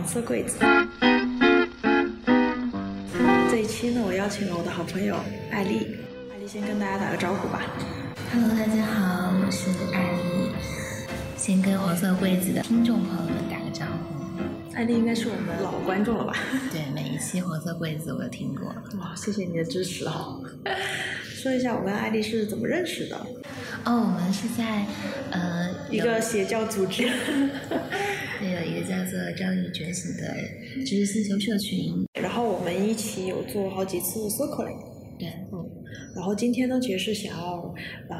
[0.00, 0.56] 黄色柜子。
[3.50, 5.14] 这一期呢，我邀请了我的好朋友
[5.50, 5.94] 艾丽，
[6.32, 7.60] 艾丽先跟大家打个招呼吧。
[8.32, 10.54] Hello，大家好，我是艾丽。
[11.36, 14.74] 先跟黄色柜子的听众朋友们打个招呼。
[14.74, 16.34] 艾丽应该是我们老观众了吧？
[16.72, 18.68] 对，每一期黄色柜子我都听过。
[19.00, 20.40] 哇，谢谢你的支持哈。
[21.28, 23.16] 说一下我跟艾丽是怎么认识的？
[23.84, 24.86] 哦，我们是在
[25.30, 27.06] 呃一个邪教组织。
[28.40, 30.34] 对，有一个叫做“张宇觉醒”的
[30.86, 32.06] 知识星球社群。
[32.22, 34.78] 然后我们一起有做好几次 circling。
[35.18, 35.70] 对，嗯。
[36.16, 37.74] 然后今天呢，其实是想要
[38.08, 38.16] 呃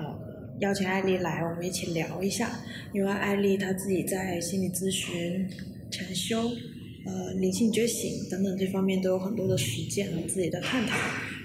[0.60, 2.50] 邀请艾丽来，我们一起聊一下，
[2.92, 5.48] 因为艾丽她自己在心理咨询、
[5.90, 6.50] 禅修、
[7.06, 10.96] 呃灵性觉醒等等这方面都有很多的实践和自己的探讨。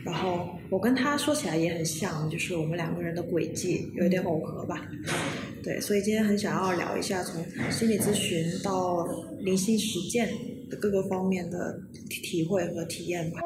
[0.04, 4.86] 然后我跟他说起来也很像，就是我们两个人的轨迹有点耦合吧。
[5.63, 9.04] 对，所以今天很想要聊一下从心理咨询到
[9.40, 10.30] 灵性实践
[10.70, 13.40] 的各个方面的体会和体验吧。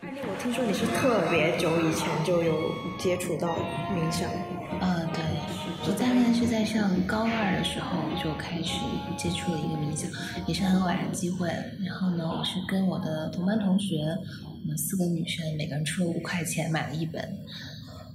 [0.00, 2.52] 艾丽，我听说你是特别久以前就有
[2.98, 3.54] 接触到
[3.94, 4.28] 冥想。
[4.80, 5.22] 嗯，对，
[5.88, 8.72] 我大概是在上高二的时候就开始
[9.16, 10.10] 接触了一个冥想，
[10.44, 11.48] 也是很偶然的机会。
[11.78, 14.04] 然后呢，我是跟我的同班同学，
[14.42, 17.38] 我们四个女生，每个人出了五块钱买了一本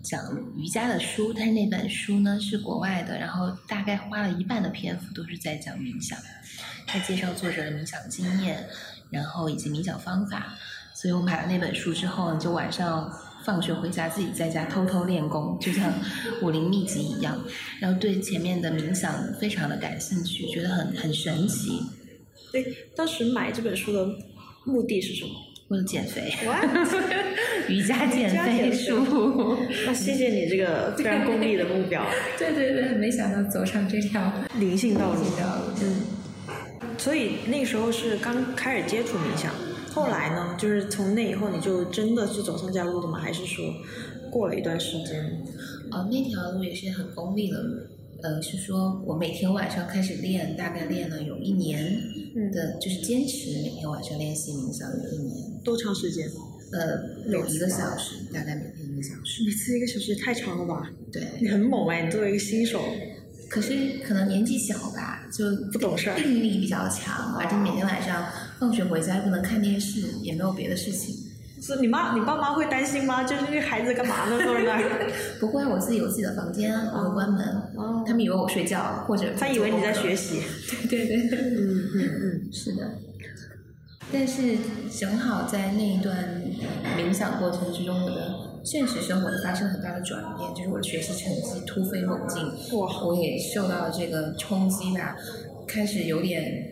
[0.03, 0.21] 讲
[0.57, 6.19] 瑜伽的书，但是那本书呢是国外的，然后大概花了一半的篇幅都是在讲冥想，
[6.91, 8.67] 在介绍作者的冥想经验，
[9.09, 10.57] 然后以及冥想方法。
[10.93, 13.09] 所以我买了那本书之后，就晚上
[13.45, 15.93] 放学回家自己在家偷偷练功，就像
[16.41, 17.41] 武林秘籍一样。
[17.79, 21.79] 然后对前面的冥想非常的感兴趣，觉得很很神奇。
[22.51, 24.07] 对，当时买这本书的
[24.65, 25.31] 目的是什么？
[25.69, 26.33] 为了减肥。
[26.47, 26.61] 哇，
[27.69, 29.57] 瑜伽减肥书。
[29.85, 32.05] 那谢谢你这个非常功利的目标。
[32.37, 35.23] 对对对，没想到走上这条灵性道路。
[35.39, 35.71] 道路。
[35.81, 36.01] 嗯。
[36.97, 39.51] 所以那时候是刚开始接触冥想。
[39.93, 43.19] 后来呢，就是从那以后，你就真的是走上这条路的吗？
[43.19, 43.65] 还是说
[44.31, 45.43] 过了一段时间？
[45.91, 47.77] 哦，那条路也是很功利的路。
[48.23, 51.83] 呃，是说我每天晚上开始练，大概练了有一年
[52.53, 55.59] 的，嗯、就是坚持每天晚上练习冥想有一年。
[55.63, 56.29] 多长时间？
[56.71, 59.43] 呃，有一个小时，大概每天一个小时。
[59.43, 60.89] 每次一个小时也太长了吧？
[61.11, 61.23] 对。
[61.41, 62.79] 你很猛哎，你作为一个新手。
[63.49, 68.25] 可是可能年纪小吧，就不懂事儿，定力比较强，而且每天晚上
[68.61, 71.15] 放学回家不能看电视，也没有别的事情。
[71.59, 73.23] 是你妈、你爸妈会担心吗？
[73.23, 74.39] 就是这孩子干嘛呢？
[74.43, 75.11] 坐在那儿？
[75.41, 77.43] 不会，我自己有自己的房间，我会关门。
[77.75, 78.03] 哦。
[78.05, 80.41] 他们以为我睡觉，或者他以为你在学习。
[80.87, 81.39] 对对对。
[81.39, 82.87] 嗯嗯嗯，是的。
[84.13, 84.57] 但是
[84.99, 86.43] 正好在那一段
[86.95, 92.43] 冥想过程之中，我的现实生活发生了很大的转变，就是我的学习成绩突飞猛进。
[92.77, 93.05] 哇！
[93.05, 95.15] 我也受到了这个冲击吧，
[95.67, 96.70] 开始有点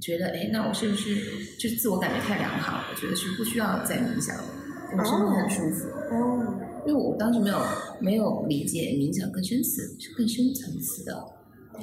[0.00, 1.16] 觉得，哎，那我是不是
[1.58, 2.84] 就自我感觉太良好？
[2.90, 4.44] 我觉得是不需要再冥想了，
[4.92, 5.88] 我真的很舒服。
[6.10, 6.54] 哦。
[6.86, 7.58] 因为我当时没有
[8.00, 9.84] 没有理解冥想更深层、
[10.16, 11.24] 更深层次的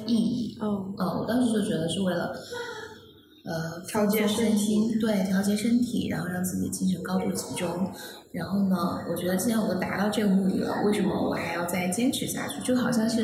[0.06, 0.56] 意义。
[0.60, 0.92] 哦。
[0.96, 2.34] 呃，我当时就觉得是为了。
[3.46, 7.92] 呃，调节身心，对，调节身体，然后让自己的精神高度集中。
[8.32, 12.58] 然后呢，我觉得既然我都达到这个目的了，为什么我还要再坚持下去？
[12.62, 13.22] 就好像是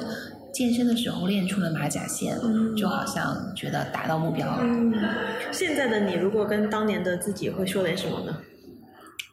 [0.53, 4.59] 健身的时候练出了马甲线，嗯、就好像觉得达到目标了。
[4.63, 4.93] 嗯，
[5.53, 8.37] 现在的你如果跟当年的自己会说点什么呢？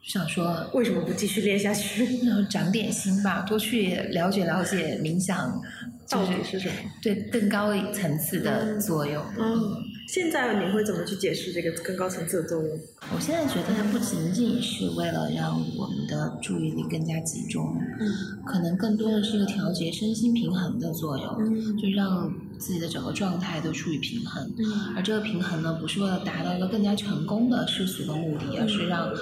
[0.02, 2.04] 想说为什么不继续练下去？
[2.26, 5.60] 然后长点心吧，多去了解了解冥想
[6.08, 9.22] 到底是什么，对更高一层次的作用。
[9.38, 9.76] 嗯。
[10.08, 12.80] 现在你会怎么去解释这个更高层次的作用？
[13.14, 18.10] 我现在觉得它不仅仅是为了让我们的注意力更加集中，嗯，
[18.46, 29.12] 可能更多的是一个调节身心平衡的作用，嗯，就让自己的整个状态都处于平衡，嗯，而这个平衡呢，不是为了达到一个更加成功的世俗的目的，而是让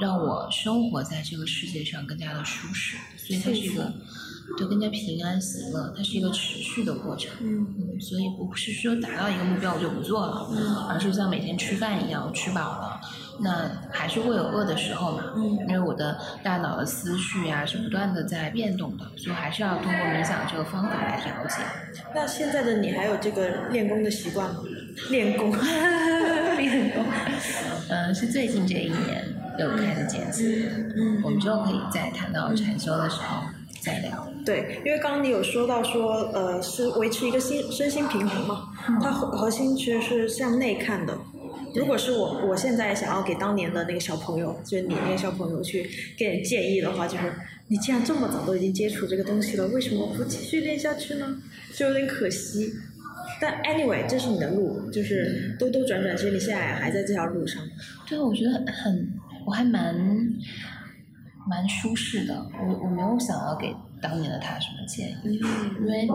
[0.00, 3.92] 让我生活在这个世界上更加的舒适，所以它是一个。
[4.56, 7.30] 对，更加平安喜乐，它是一个持续的过程。
[7.40, 13.00] 嗯嗯，所以不是说达到一个目标我就不做了，嗯，而是像每天吃饭一样，我吃饱了，
[13.40, 15.24] 那还是会有饿的时候嘛。
[15.36, 21.62] 嗯，因为我的大脑的思绪啊是不断的在变动的，所以还是要通过冥想这个方法来调节。
[22.14, 24.60] 那现在的你还有这个练功的习惯吗？
[25.10, 25.52] 练功，
[26.56, 27.04] 练功，
[27.88, 29.24] 嗯，是最近这一年
[29.58, 30.92] 有开始坚持。
[30.96, 33.42] 嗯，我们之后可以再谈到禅修的时候。
[33.88, 34.28] 再聊。
[34.44, 41.16] 对，因为刚刚你有说到说，呃，是维持一个心身心平衡嘛，嗯它核核心其实是向内看的，
[41.74, 47.32] 如果是我，我现在想要给当年的那个小朋友，就是你那个小朋友去给点建议的话，就是
[47.68, 51.36] 你既然这么早都已经接触这个东西了，为什么不继续练下去呢？
[51.74, 52.72] 就有点可惜。
[53.40, 57.62] 但 anyway，这是你的路，就是兜兜转转，其实你现在还在这条路上。
[58.08, 59.12] 对，我觉得很，
[59.46, 59.94] 我还蛮
[61.48, 62.46] 蛮舒适的。
[62.66, 65.40] 我我没有想要给当年的他什么建议，
[65.80, 66.06] 因为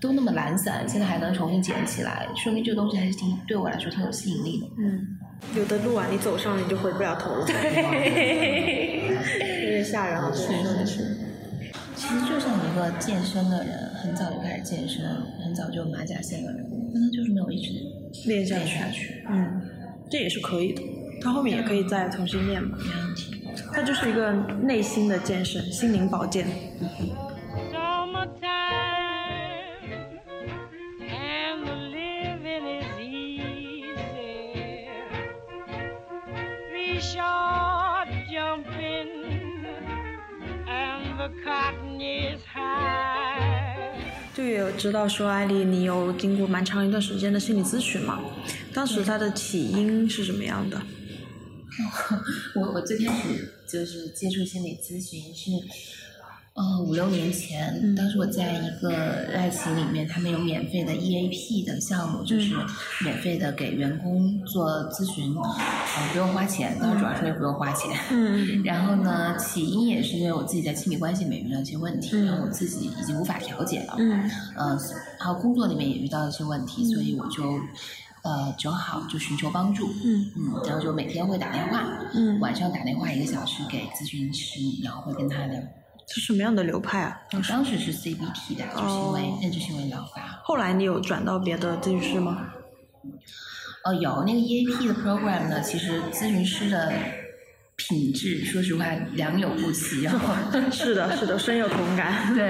[0.00, 4.66] 都那么懒散，现在还能重新捡起来，说明这个东西还是挺对我来说挺有吸引力的。
[4.78, 5.06] 嗯，
[5.56, 7.46] 有的路啊，你走上了你就回不了头了。
[7.46, 7.54] 对，
[9.64, 10.30] 有点吓人啊！
[10.34, 11.16] 是是是。
[11.96, 15.04] 其实就像一个健身的人，很早就开始健身，
[15.42, 16.64] 很早就有马甲线的人，
[16.94, 17.72] 但他就是没有一直
[18.28, 18.56] 练下
[18.90, 19.24] 去。
[19.28, 19.60] 嗯，
[20.08, 20.80] 这也是可以的。
[21.20, 23.27] 他后面也可以再重新练嘛，没问题。
[23.72, 24.32] 他就是一个
[24.62, 26.46] 内心的健身，心灵保健。
[44.34, 48.20] 就有知道说艾丽，你有经过蛮长一段时间的心理咨询嘛？
[48.72, 50.80] 当时它的起因是什么样的？
[52.54, 55.50] 我我最开始就是接触心理咨询是。
[56.60, 62.52] 嗯，五六年前，当时我在一个爱奇里面，他们有免费的 EAP 的项目，就是
[63.04, 67.96] 免费的给员工做咨询，呃，不用花钱，当时主要是因为不用花钱。
[68.10, 73.94] 嗯然后呢，起因也是因为我自己在亲密关系里面遇到一些问题，然后我自己已经无法调节了。
[73.96, 74.28] 嗯。
[74.56, 74.76] 呃，
[75.20, 77.44] 还有工作里面也遇到一些问题，所以我就
[78.28, 79.88] 呃正好就寻求帮助。
[80.04, 80.30] 嗯。
[80.36, 81.82] 嗯，然后就每天会打电话，
[82.14, 85.60] 嗯，晚上打电话一个小时给咨询师，然后会跟他聊。
[86.10, 87.20] 是什么样的流派啊？
[87.48, 90.40] 当时是 CBT 的，就是行为认知行为疗法。
[90.42, 92.46] 后来你有转到别的咨询师吗？
[93.84, 96.92] 哦，有那个 EAP 的 program 呢，其实咨询师的
[97.78, 98.84] 品质，说实话
[99.14, 100.02] 良莠不齐。
[100.02, 100.34] 然 后
[100.70, 102.34] 是的，是的，深有同感。
[102.34, 102.44] 对。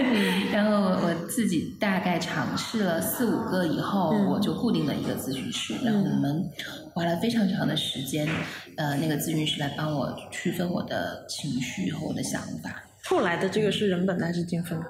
[0.52, 5.74] 然后我自己大概尝试了四五个以后，我就固定了一个咨询师。
[5.82, 6.44] 然后我们
[6.92, 8.28] 花了非常长的时间，
[8.76, 12.84] 呃，那个咨询师来帮我区分我的情绪和我的想法。
[13.02, 14.86] 后来的这个是人本的还是精分的？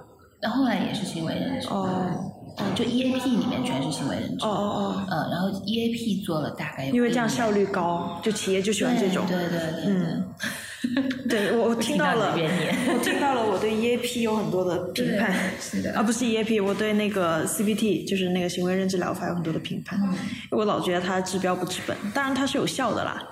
[0.46, 1.66] 那后来也是行为认知。
[1.68, 2.32] 哦。
[2.58, 4.46] 哦，就 EAP 里面全是行为认知。
[4.46, 5.06] 哦哦哦。
[5.10, 6.94] 嗯，然后 EAP 做了大概有。
[6.94, 9.26] 因为这样效率高，就企业就喜欢这种。
[9.26, 9.84] 对对对。
[9.88, 10.24] 嗯。
[11.28, 12.32] 对， 我听到了。
[12.34, 15.34] 我听到了，我对 EAP 有很多的评判。
[15.60, 15.92] 是的。
[15.94, 19.98] 啊，不是 EAP，我对那个 CBT，就是那个行为认知疗法有很多的评判。
[20.02, 20.16] 嗯。
[20.52, 23.22] 我老觉得它治标不治本，当然它是有效的啦。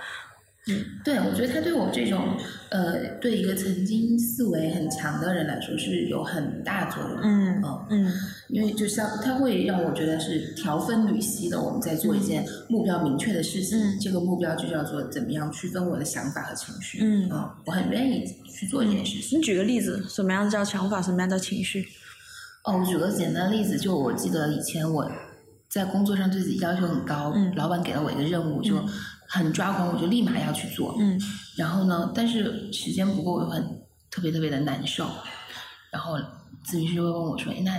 [0.67, 2.39] 嗯，对，我觉得他对我这种，
[2.71, 7.21] 呃，对一个曾经思维很强的人来说是有很大作用。
[7.23, 8.13] 嗯嗯嗯，
[8.49, 16.99] 因为就像他会让我觉得是条分缕析的，我们在做一件目标明确的事情，这个目标就叫做怎么样区分我的想法和情绪。
[17.03, 17.29] 嗯，
[17.67, 19.39] 我很愿意去做这件事情。
[19.39, 21.87] 你举个例子，什么样叫想法，什么样叫情绪？
[22.65, 25.07] 哦，我举个简单的例子，就我记得以前我
[25.69, 28.77] 在工作上对自己要求很高，老板给了我一个任务就。
[29.29, 30.97] 很抓狂，我就立马要去做。
[30.99, 31.21] 嗯，
[31.57, 33.63] 然后呢，但是时间不够，我就很
[34.11, 35.07] 特别特别的难受。
[35.91, 36.17] 然后
[36.65, 37.79] 咨询师会问我说：“哎，那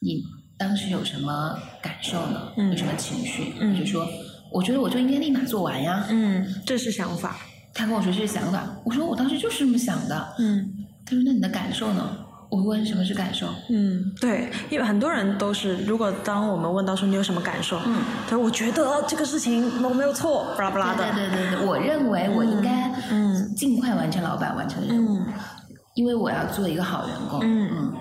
[0.00, 0.22] 你
[0.56, 2.52] 当时有什么感受呢？
[2.70, 4.06] 有什么情绪？”我就说
[4.52, 7.36] ：“我觉得我就应该立马做完呀。”嗯，这是想法。
[7.74, 10.34] 他跟我说这是想法，我说我当时就是这么想的。
[10.38, 13.46] 嗯，他说：“那你的感受呢？”我问什么是感受？
[13.68, 21.04] 嗯，对，因为很多人都是，如果当我们问到说你有什么感受，嗯，他说我觉得这个事情我没有错，巴拉巴拉的。
[21.12, 25.20] 对对对对，我认为我应该嗯尽快完成老板完成的任务，
[25.94, 27.40] 因为我要做一个好员工。
[27.42, 27.92] 嗯嗯，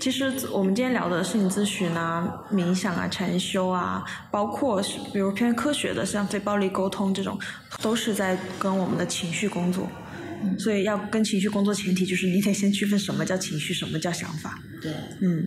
[0.00, 4.80] 其实我们今天聊的心理咨询啊、冥想啊、禅修啊，包括
[5.12, 7.36] 比如偏科学的像非暴力沟通这种，
[7.82, 9.88] 都是在跟我们的情绪工作。
[10.58, 14.62] 所以要跟情绪工作，前提就是你得先区分什么叫情绪，什么叫想法。
[14.82, 15.46] 对，嗯，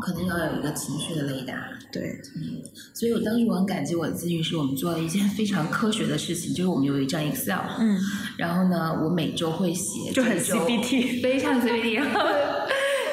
[0.00, 1.54] 可能要有一个情绪的雷达。
[1.92, 2.60] 对，嗯，
[2.92, 7.98] 所以我当时我很感激我的咨询师，我们做了一件非常科学的事情，就是我们有一张 Excel，嗯，
[8.36, 12.20] 然后呢，我每周会写，就很 CBT， 非常 CBT，然后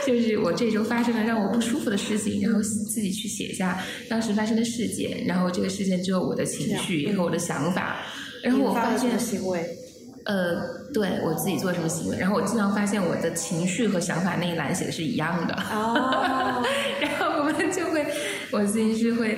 [0.05, 8.01] 就是我这周发生了让我不舒服的事情，然后自己去写一下当时发生的事件，然后这个事件之后我的情绪和我的想法，
[8.43, 9.77] 然后我发现行为。
[10.25, 10.55] 呃，
[10.93, 15.53] 对我自己做什么行为，然后我经常发现我的情绪和想法那一栏写的是一样的。
[15.53, 16.63] 哦，
[17.01, 18.05] 然后我们就会，
[18.51, 19.37] 我咨询师会，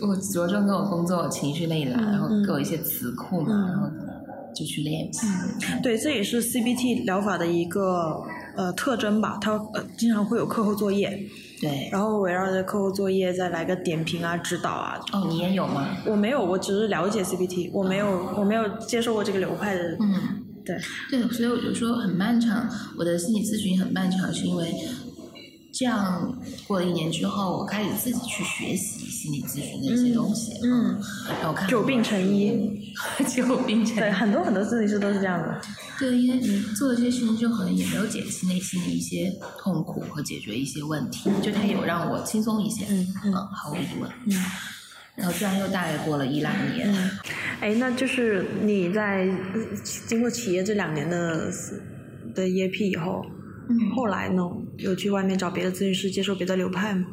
[0.00, 3.88] 我着重跟我工作情绪那一栏，然后给我一些词库嘛，然后
[4.54, 5.26] 就去练习。
[5.82, 8.22] 对，这也是 CBT 疗法的一个
[8.56, 11.18] 呃特征吧，它呃经常会有课后作业。
[11.62, 14.98] 对，然后围绕着课后作业再来个点评啊、指导啊。
[15.12, 15.96] 哦，你也有吗？
[16.04, 19.96] 我没有，我只是了解 CPT，我没有，我没有接受过这个流派的。
[20.00, 20.76] 嗯，对，
[21.08, 24.74] 对，所以我就说很漫长，我的心理咨询很漫长，是因为
[25.72, 26.36] 这样
[26.66, 30.52] 过了一年之后，我开始自己去学习心理咨询的一些东西。
[30.62, 31.00] 嗯，
[31.40, 32.92] 然后看久病成医，
[33.34, 34.00] 久病成医。
[34.00, 35.60] 对，很多很多咨询师都是这样的。
[35.98, 42.84] 对，因为你做了这些事情之后，好像也没有减轻内心的一些痛苦和解决一些问题，就它有让我轻松一些。
[42.90, 44.10] 嗯嗯毫无疑问。
[44.26, 44.34] 嗯。
[45.14, 46.90] 然后这样又大概过了一两年。
[46.90, 47.10] 嗯，
[47.60, 49.28] 哎，那就是你在
[50.06, 51.50] 经过企业这两年的
[52.34, 53.22] 的 EAP 以后，
[53.94, 54.42] 后来呢，
[54.78, 57.06] 有去外面找别的咨询师接受别的流派吗？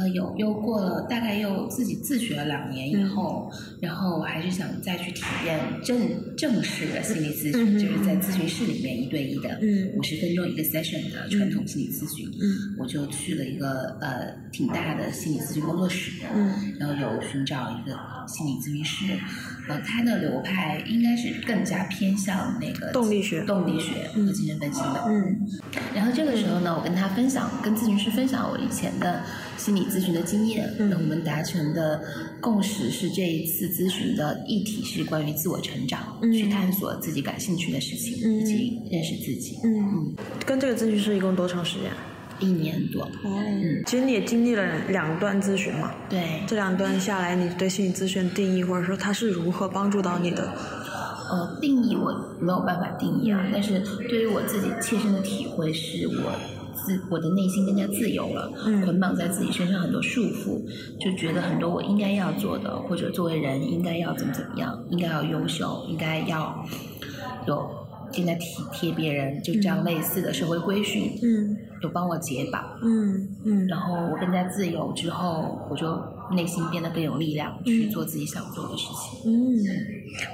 [0.00, 3.52] 呃，有，又过了大概又自己自学了两年以后，
[3.82, 17.94] 然后我还是想再去体验正正式的心理咨询，就是在咨询室里面一对一的，嗯，五十分钟一个 session 的传统心理咨询，嗯，我就去了一个呃挺大的心理咨询工作室，嗯，然后有寻找一个
[18.26, 19.18] 心理咨询师，
[19.68, 25.46] 呃，他的流派应该是更加偏向那个动力学、动力学和精神分析的，嗯，
[25.94, 29.22] 然后这个时候呢，我跟他分享，跟咨询师分享我以前的
[29.60, 30.88] 心理咨询的经验，嗯。
[30.88, 32.02] 那我们达成的
[32.40, 36.32] 共识是这一次咨询的议题是关于自我成长，嗯。
[36.32, 38.40] 去探索自己感兴趣的事情，嗯。
[38.40, 39.58] 以及认识自己。
[39.62, 40.14] 嗯，
[40.46, 41.90] 跟这个咨询师一共多长时间？
[42.38, 43.44] 一年多，哦，
[43.84, 50.50] 其实你也经历了两段咨询嘛，对，这两段下来，你对心理咨询的定义，或者说它是如何帮助到你的？
[51.30, 56.32] 呃，定义我没有办法定义啊，但是对于我自己切身的体会是我。
[56.84, 58.80] 自我的内心更加自由了，嗯。
[58.82, 60.60] 捆绑在自己身上很多束缚，
[60.98, 66.64] 就觉得很多我应该要做的，或者作为人应该要怎么怎么样，应该要优秀，应该要
[67.46, 67.70] 有
[68.14, 71.56] 更加体贴别人，就这样类似的社会规训，嗯。
[71.82, 72.62] 有帮我解绑。
[72.82, 73.66] 嗯嗯。
[73.66, 75.86] 然后我更加自由之后，我就
[76.34, 79.30] 内心变得更有力量，去做自己想做的事情。
[79.32, 79.64] 嗯，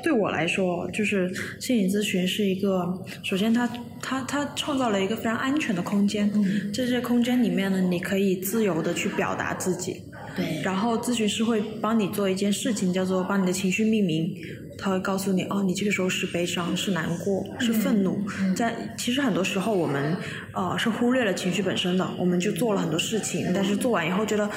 [0.03, 3.67] 对我来说，就是心理咨询是一个，首先它
[4.01, 10.03] 它它创造了一个非常安全的空间，嗯在这个空间里面呢，你可以自由的去表达自己，
[10.37, 14.35] 对，然后咨询师会帮你做一件事情，叫做帮你的情绪命名。
[14.79, 18.21] 他会告诉你，哦，你这个时候是悲伤，是难过，是愤怒。
[18.55, 20.17] 在其实很多时候我们
[20.53, 24.49] 呃是忽略了情绪本身的，我们就做了很多事情，但是做完以后觉得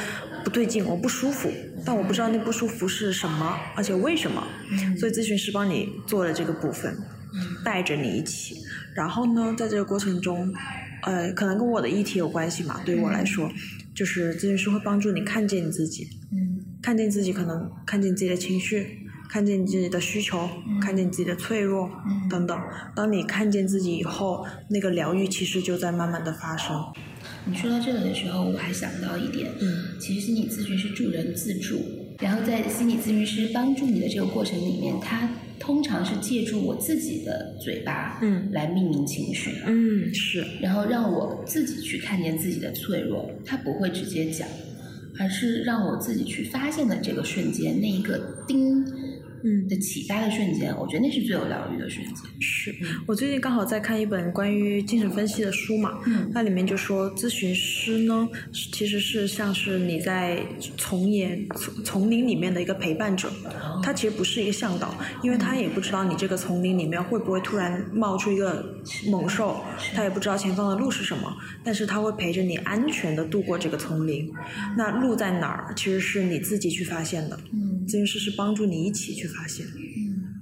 [0.44, 1.50] 不对劲，我不舒服，
[1.86, 4.46] 但我不知道那不舒服是什么，而且为什么。
[4.98, 6.98] 所以咨询师帮你做了这个部分，
[7.64, 8.58] 带着你一起。
[8.96, 10.54] 然后呢，在这个过程中，
[11.04, 13.50] 呃，可能跟我的议题有关系嘛，对于我来说，
[13.96, 16.08] 就是咨询师会帮助你看见你自己。
[16.34, 20.50] 嗯看见自己，可能看见自己的情绪，看见你自己的需求，
[20.82, 22.28] 看见你自己的脆弱嗯。
[22.28, 22.60] 等等。
[22.96, 26.76] 当你看见自己以后，那个疗愈其实就在慢慢的发生。
[27.46, 31.80] 你说到这里的时候，我还想到一点，嗯，其实心理咨询是助人自助，
[32.20, 38.50] 然后在心理咨询师帮助你的这个过程里面，他通常是借助我自己的嘴巴，嗯。
[38.52, 44.48] 来命名情绪，嗯，是，然后让我自己去看见自己的脆弱，他不会直接讲，
[45.20, 48.18] 而是让我自己去发现的这个瞬间，那一个
[48.48, 48.84] 叮
[49.44, 49.68] 嗯。
[49.68, 52.16] 的启发的瞬间，我觉得那是最有疗愈的瞬间。
[52.40, 56.30] 是我最近刚好在看一本关于精神分析的书嘛，嗯。
[56.34, 58.28] 那里面就说咨询师呢，
[58.74, 60.42] 其实是像是你在
[60.78, 63.32] 丛野丛丛林里面的一个陪伴者，
[63.84, 68.66] 他其实不是一个向导，因为他也不知道你这个丛林里面会不会突然冒出一个
[69.08, 69.62] 猛兽，
[69.94, 74.32] 他也不知道前方的路是什么，但是他会陪着你安全的度过这个丛林。
[74.78, 77.86] 那路在哪儿，其实是你自己去发现的，嗯。
[77.88, 80.36] 咨询师是帮助你一起去发现，嗯。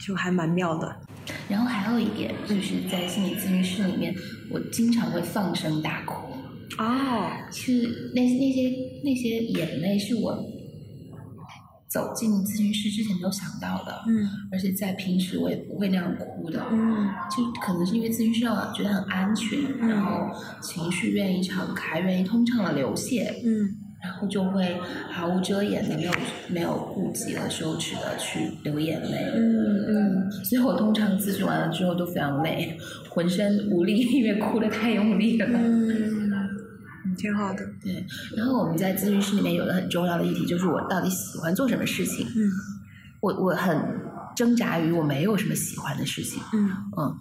[0.00, 0.96] 就还蛮妙的。
[1.50, 4.14] 然后还有一点就是在心理咨询室里面，
[4.50, 6.32] 我经常会放声大哭。
[6.78, 8.72] 哦，是那那些
[9.04, 10.42] 那些眼泪是我
[11.88, 20.30] 走进咨询室之前没有想到的，嗯而且在平时我也不会那样哭的，嗯就可能是因为咨询室让我觉得很安全，嗯然后
[20.62, 24.76] 情绪愿意敞开，愿意通畅的流泻，嗯然后就会
[25.10, 26.12] 毫无遮掩的、没有
[26.48, 29.32] 没有顾忌的、羞耻的去流眼泪。
[29.34, 32.78] 嗯嗯所以我通常咨询完了之后都非常累，
[33.08, 35.46] 浑身无力，因为哭的太用力了。
[35.50, 37.64] 嗯，挺好的。
[37.82, 38.04] 对，
[38.36, 42.26] 然后我们在咨询室里面有个很重要的议题，就是我到底喜欢做什么事情。
[42.36, 42.50] 嗯
[43.20, 43.76] 我我很
[44.36, 46.40] 挣扎于我没有什么喜欢的事情。
[46.52, 47.18] 嗯嗯，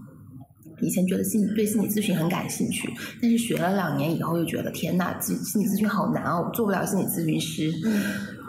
[0.81, 8.01] 以前觉得心理对心理咨询很感兴趣，但是学了两年以后又觉得天呐，心心理咨询好难哦，我做不了心理咨询师，嗯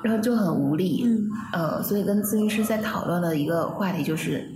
[0.04, 1.02] 然后就很无力。
[1.04, 4.46] 嗯呃，所以跟咨询师在讨论的一个话题就是，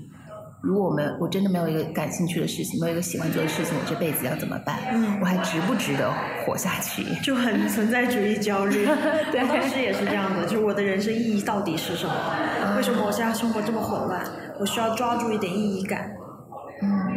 [0.62, 4.78] 如果我们我真的没有一个感兴趣的事情，没有一个喜欢做的事情，我这辈子要怎么办？
[4.92, 6.12] 嗯我还值不值得
[6.46, 7.02] 活下去？
[7.24, 8.84] 就很存在主义焦虑。
[9.32, 12.14] 对我当时也是这样的，就是我的人生意义到底是什么？
[12.76, 14.22] 为什么我现在生活这么混乱？
[14.60, 16.12] 我需要抓住一点意义感。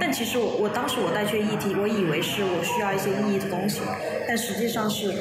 [0.05, 3.81] 嗯但其实我我当时我带去的议题，我以为是我需要一些意义的东西，
[4.27, 5.11] 但实际上是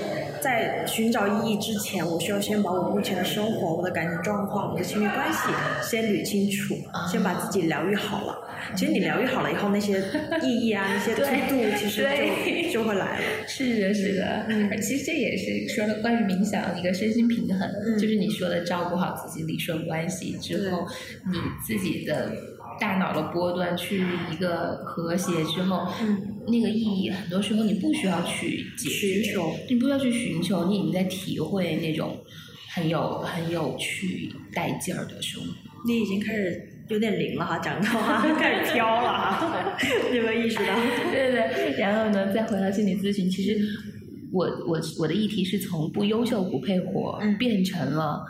[0.42, 5.38] 在寻找意义之前，我需要先把我目前的生活、我的感情状况、我的亲密关系
[5.82, 6.76] 先捋清楚，
[7.10, 8.36] 先把自己疗愈好了。
[8.76, 9.98] 其实你疗愈好了以后，那些
[10.42, 12.06] 意义啊、 那些对 to do，其实
[12.66, 13.24] 就就会来了。
[13.48, 20.86] 是的，是的，嗯其实这也是说了关于冥想一个身心平衡，嗯就是你说的照顾好自己，理顺关系之后，
[21.26, 22.32] 你自己的
[22.80, 32.16] 大脑的波段去一个和谐之后，嗯，那个意义很多时候你不需要去解求，你不需要去寻求，你已经在体会那种
[32.74, 35.48] 很有很有趣带劲儿的生活。
[35.86, 39.76] 你已经开始有点灵了哈，讲的话， 开始飘了哈，
[40.10, 40.74] 你 有没有意识到？
[41.12, 43.58] 对对，然后呢，再回到心理咨询，其实
[44.32, 48.24] 我我我的议题是从不优秀不配活、嗯变成了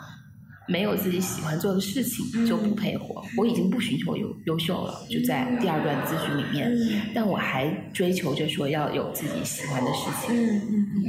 [0.67, 3.23] 没有自己喜欢做的事情嗯就不配活。
[3.37, 10.35] 我已经不寻求优优秀了，就在第二段咨询里面，嗯但我还追求着说要有自己喜欢的事情。
[10.35, 11.05] 嗯嗯嗯。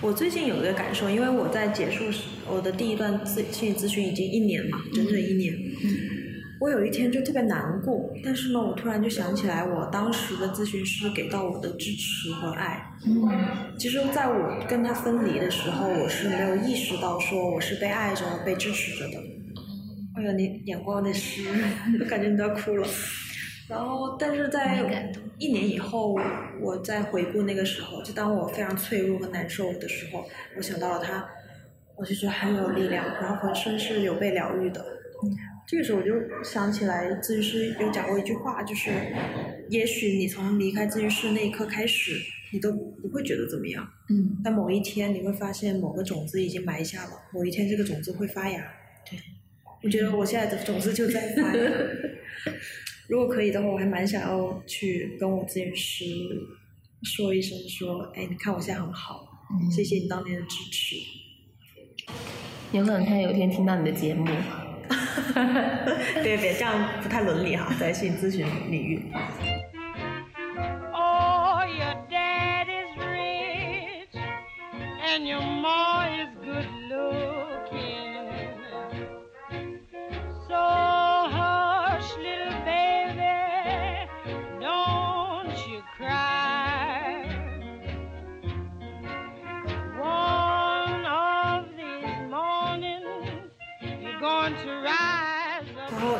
[0.00, 2.04] 我最近有一个感受，因为我在结束
[2.48, 5.54] 我的第一段咨心理咨询已经一年嘛，整整一年。
[6.58, 12.82] 我有一天就特别难过，但是呢，我突然就想起来，我当时的咨询师给到我的支持和爱。
[13.06, 13.28] 嗯
[13.78, 19.18] 其实，在我跟他分离的时候，我是没有意识到说我是被爱着、被支持着的。
[20.16, 21.42] 哎呀，你眼光有点湿，
[22.00, 22.88] 我 感觉你都要哭了。
[23.68, 24.82] 然后，但是在
[25.38, 26.16] 一年以后，
[26.62, 30.24] 我在回顾那个时候，就当我非常脆弱和难受的时候，
[30.56, 31.28] 我想到了他，
[31.96, 34.82] 我就觉得很有力量，然后浑身是有被疗愈的。
[35.66, 38.90] 这个时候我就想起来，咨询师有讲过一句话，就是，
[39.68, 42.12] 也许你从离开咨询室那一刻开始，
[42.52, 48.60] 你都不会觉得怎么样，嗯，但某一天你会发现某个种子已经埋下了，某一天这个种子会发芽。
[49.10, 49.18] 对，
[49.82, 51.70] 我觉得我现在的种子就在发芽。
[53.08, 56.04] 如果可以的话，我还蛮想要去跟我咨询师
[57.02, 60.96] 说一声，说，哎，你看我现在很好，嗯谢谢你当年的支持。
[62.72, 64.24] 有可能他有一天听到你的节目，
[66.22, 69.12] 别别这样不太伦理哈，在性咨询领域。
[70.92, 74.16] Oh, your daddy's rich
[75.04, 76.66] and your ma is good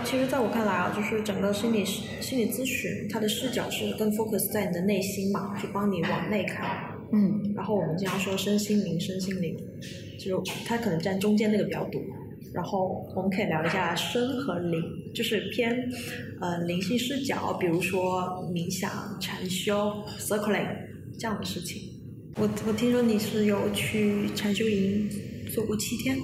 [0.07, 6.64] 其实在我看来啊，就是整个心理心理咨询，它的视角是更 focus 在你的内心嘛，去帮你往内看。
[7.12, 9.57] 嗯然后我们经常说身心灵，身心灵，
[10.19, 12.01] 就是它可能占中间那个比较多。
[12.55, 14.81] 然后我们可以聊一下身和灵，
[15.12, 15.77] 就是偏
[16.40, 18.23] 呃灵性视角，比如说
[18.55, 20.69] 冥想、禅修、circling
[21.19, 21.83] 这样的事情。
[22.37, 25.09] 我我听说你是有去禅修营
[25.53, 26.16] 做过七天，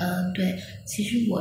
[0.00, 1.40] 嗯，对，其实我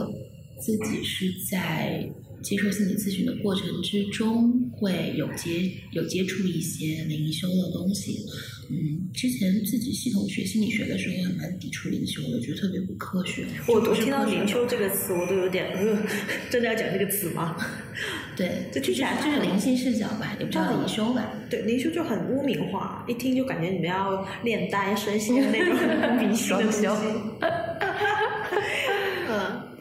[0.59, 2.07] 自己是在
[2.41, 8.19] 接受心理咨询的过程之中，会有接有接触一些灵修的东西。
[8.71, 13.43] 嗯，之前自己系统学心理学的时候，还蛮抵触灵修的，觉得特别不科学。
[13.67, 15.97] 我我听到灵修这个词，我都有点，呃，
[16.51, 17.57] 真的要讲这个词吗？
[18.37, 21.33] 对，这听起来就是灵性视角吧，也不叫灵修吧。
[21.49, 26.87] 对，灵修就很污名化，一听就感觉你们要炼丹升仙的那种很 迷信的东西。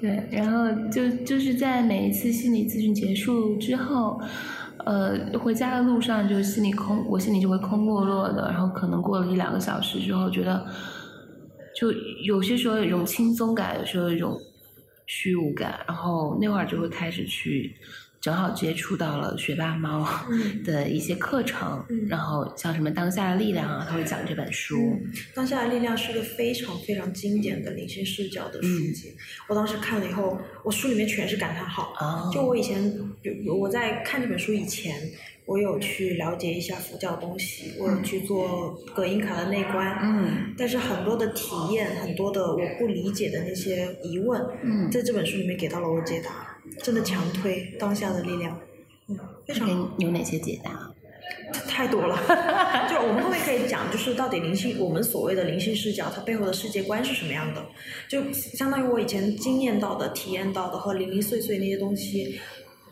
[0.00, 4.20] 对，然后就就是在每一次心理咨询结束之后，
[4.84, 10.64] 呃，回家的路上就心里空，我心里就会空落落的，然后可能过了一两个小时之后，觉得
[11.74, 11.90] 就
[12.24, 14.38] 有些时候有一种轻松感，有时候有一种
[15.06, 17.74] 虚无感，然后那会儿就会开始去。
[18.20, 29.14] 正好接触到了学霸猫嗯的一些课程，嗯然后像什么当下的力量啊，他会讲这本书，嗯，当下的力量是个非常非常经典的灵性视角的书籍。
[29.48, 31.94] 我当时看了以后，我书里面全是感叹号。
[32.00, 32.92] 哦就我以前
[33.46, 35.00] 我在看这本书以前，
[35.46, 39.98] 我有去了解一下佛教的东西，我有去做葛印卡的内观。
[40.02, 48.59] 嗯但是很多的体验，很多的我不理解的那些疑问，嗯，在这本书里面给到了我解答，真的强推当下的力量，
[49.09, 50.90] 嗯，非常好，有哪些解答？
[51.66, 52.16] 太多了。
[52.88, 57.64] 就我们后面可以讲，就是到底灵性，我们所谓的灵性视角，它背后的世界观是什么样的？
[58.09, 62.40] 就相当于我以前经验到的、体验到的和零零碎碎那些东西，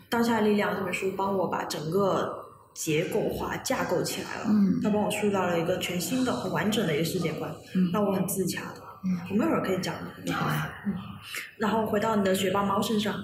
[0.08, 8.82] 当下力量》这本书帮我把整个结构化架构起来了，嗯它帮我塑造了一个全新的、很完整的一个世界观，嗯让我很自洽的。
[9.04, 10.32] 嗯，我们一会儿可以讲的。
[10.32, 10.68] 好啊。
[11.58, 13.14] 然后回到你的学霸猫身上，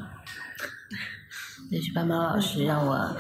[1.73, 3.17] 那是斑猫老师让我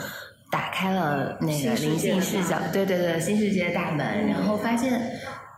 [0.50, 5.00] 打开了那个灵性视角对对对，新世界的大门，然后发现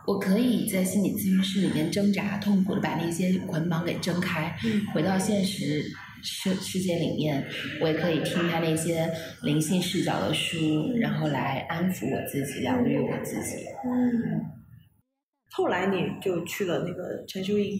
[0.07, 4.85] 我可以在心理咨询室里面挣扎，痛苦的把那些捆绑给挣开，嗯。
[4.93, 5.83] 回到现实
[6.23, 7.45] 世世界里面，
[7.81, 13.65] 我也可以听他那些灵性视角的书，然后来安抚我自己，疗愈我自己。
[13.83, 14.41] 嗯，
[15.51, 17.77] 后来你就去了那个陈修营，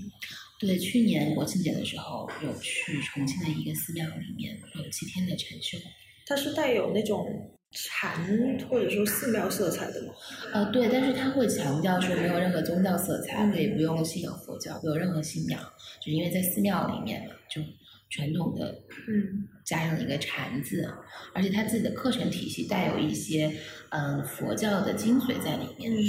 [0.59, 5.77] 对，去年国庆节的时候有去重庆的一个寺庙里面有七天的禅修。
[6.25, 8.25] 它是带有那种禅
[8.69, 10.13] 或者说寺庙色彩的吗？
[10.53, 15.61] 呃，对，但是它会强调说没有任何宗教色彩，可以不用信仰佛教，没有任何信仰，
[15.99, 17.61] 就是因为在寺庙里面嘛，就
[18.09, 20.89] 传统的嗯加上一个禅字，
[21.33, 23.51] 而且他自己的课程体系带有一些
[23.89, 26.01] 嗯佛教的精髓在里面，嗯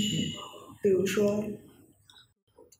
[0.83, 1.43] 比如说，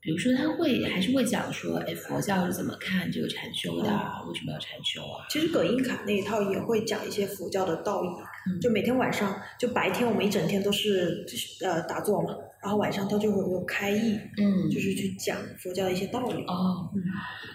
[0.07, 4.23] 比如说他会还是会讲说，哎，佛教是怎么看这个禅修的啊？
[4.29, 5.27] 为什么要禅修啊？
[5.29, 8.09] 其实葛英卡那一套也会讲一些佛教的道义，
[8.49, 11.27] 嗯就每天晚上，就白天我们一整天都是
[11.61, 12.37] 呃打坐嘛，
[12.67, 16.43] 然后晚上他就会有开义，嗯，就是去讲佛教的一些道理。
[16.47, 17.01] 哦，嗯，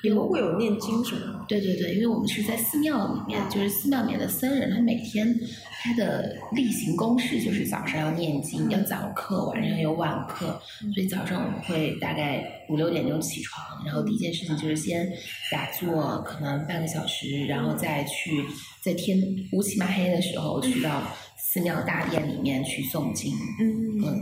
[0.01, 1.45] 你们会有念经什么吗？
[1.49, 5.37] 对对对，因为我们是在寺庙里面，就是寺庙里面的僧人，他每天
[5.83, 10.57] 他的例行公事就是早上要念经，要早课，晚上有晚课，
[10.95, 15.11] 所以早上我们会大概五六点钟起床，然后第一件事情就是先
[15.51, 18.43] 打坐，可能半个小时，然后再去
[18.81, 21.03] 在天乌漆嘛黑的时候去到
[21.37, 24.01] 寺庙大殿里面去诵经，嗯。
[24.03, 24.21] 嗯，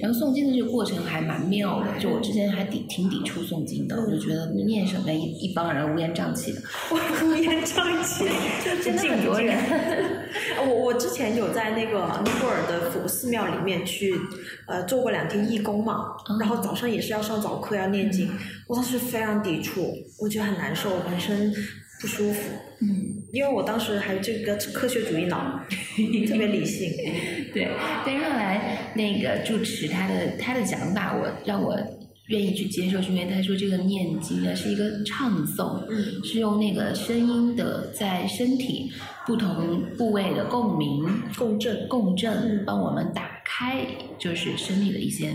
[0.00, 8.24] 然后诵经的这个过程还蛮妙的，就我之前还抵挺抵触诵经的，我就觉得念什么一一帮人乌烟瘴气的，乌烟瘴气，
[8.82, 10.23] 真的很多人。
[10.66, 14.14] 我我之前有在那个尼泊尔的佛寺庙里面去，
[14.66, 16.38] 呃，做过两天义工嘛，嗯。
[16.38, 18.30] 然后早上也是要上早课要念经，
[18.66, 21.52] 我当时非常抵触，我觉得很难受，浑身
[22.00, 22.40] 不舒服，
[22.80, 25.60] 嗯，因为我当时还有这个科学主义脑，
[26.28, 26.90] 特别理性，
[27.54, 27.68] 对。
[28.04, 31.76] 但是后来那个住持他的他的讲法，我让我
[32.28, 36.24] 愿意去接受，是因为他说这个念经呢是一个唱诵，嗯。
[36.24, 38.90] 是用那个声音的在身体
[39.26, 41.04] 不同部位的共鸣、
[41.36, 43.86] 共振，共振嗯，帮我们打开
[44.18, 45.34] 就是身体的一些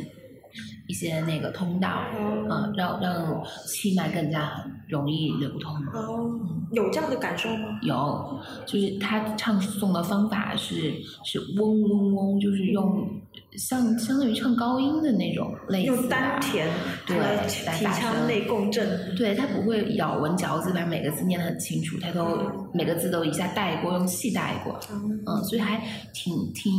[0.88, 2.48] 一些那个通道，哦。
[2.50, 4.52] 嗯，让让气脉更加
[4.88, 5.72] 容易流通。
[5.94, 6.40] 哦，
[6.72, 7.80] 有这样的感受吗？
[7.84, 10.92] 有，就是他唱诵的方法是
[11.24, 13.08] 是嗡嗡嗡，就是用
[13.58, 16.68] 像相当于唱高音的那种类似用丹田
[17.06, 25.82] 对和来体腔内共振，对他不会咬文嚼字把每个字念得很清楚，他都每个字都一下带过，用气带过，嗯嗯，所以还
[26.14, 26.72] 挺挺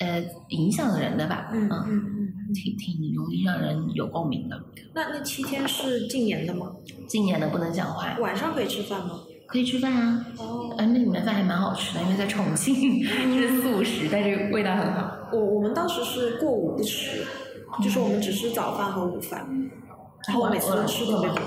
[0.00, 2.26] 呃影响人的吧，嗯嗯嗯嗯。
[2.52, 4.60] 挺挺容易让人有共鸣的。
[4.92, 6.72] 那那七天是禁言的吗？
[7.06, 9.20] 禁言的不能讲话，晚上可以吃饭吗？
[9.46, 15.16] 可以吃饭啊，哦，哎，那里面的饭还蛮好吃的，因为在重庆 是素食，但是味道很好。
[15.32, 17.24] 我我们当时是过午不吃，
[17.82, 19.46] 就是我们只吃早饭和午饭，
[20.26, 21.38] 然后我每次都吃特别多。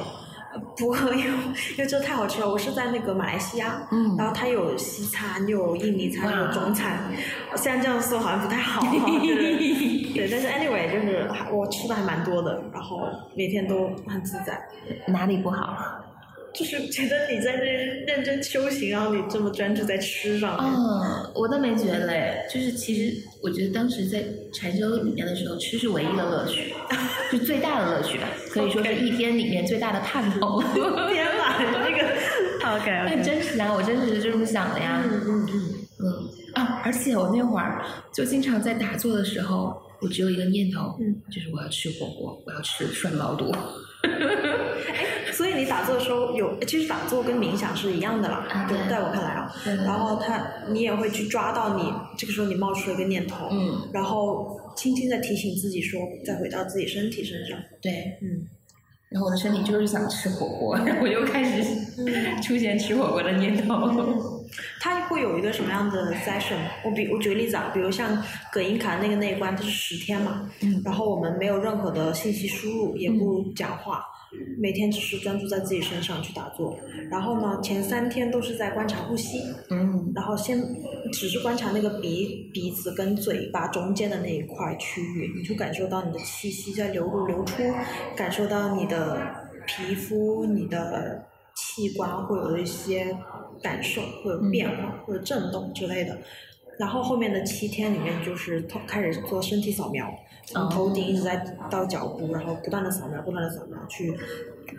[0.53, 1.31] 呃不，因为
[1.71, 2.47] 因为这太好吃了。
[2.47, 7.11] 我是在那个马来西亚，嗯然后它有西餐，又有印尼餐，有中餐。
[7.55, 9.57] 虽然这样说好像不太好哈，就是
[10.13, 13.01] 对，但是 anyway 就是我吃的还蛮多的，然后
[13.35, 14.61] 每天都很自在。
[15.07, 15.75] 哪里不好？
[16.53, 17.65] 就是觉得你在这
[18.05, 26.73] 认真修行，然后你这么专注在吃上面，嗯，我倒没觉得嘞，就是其实我觉得当时在禅修里面的时候，吃是唯一的乐趣，
[27.31, 30.61] 就最大的乐趣吧，可以说是一天里面最大的盼头。
[30.61, 32.13] 天哪， 你这个
[32.75, 35.03] OK 但真实啊，我真实是这么想的呀。
[35.05, 35.73] 嗯嗯嗯，
[36.05, 43.51] 嗯啊，而且我那会儿就经常在打坐的时候，我只有一个念头，嗯，就是我要吃火锅，我要吃涮毛肚。
[45.33, 48.77] 所以你打坐的时候有，其实打坐跟冥想是一样的啦，啊对。
[48.77, 49.51] 就在我看来啊，
[49.85, 58.17] 然后他你也会去抓到你这个时候你冒出了一个念头，嗯，然后轻轻的提醒自己说，再回到自己身体身上，对。
[58.21, 58.45] 嗯，
[59.09, 61.63] 然后我的身体就是想吃火锅，然后我又开始
[62.41, 64.42] 出现吃火锅的念头。
[64.79, 66.57] 它会有一个什么样的 session？
[66.83, 74.03] 我比我举个例子啊，比如像葛英卡那个那一关，它是十天嘛，嗯然后我们没有任何的信息输入，也不讲话，
[74.59, 76.77] 每天只是专注在自己身上去打坐。
[77.09, 79.39] 然后呢，前三天都是在观察呼吸，
[79.69, 80.61] 嗯然后先
[81.11, 87.63] 只是观察那个鼻鼻子跟嘴巴中间的那一块区域，你就感受到你的气息在流入流出，
[88.15, 89.17] 感受到你的
[89.65, 93.15] 皮肤、你的器官会有一些
[93.61, 96.17] 感受，会有变化，会有震动之类的。
[96.79, 100.11] 然后后面的七天里面，就是头开始做身体扫描，
[100.45, 101.37] 从头顶一直在
[101.69, 104.11] 到脚部，然后不断的扫描，不断的扫描，去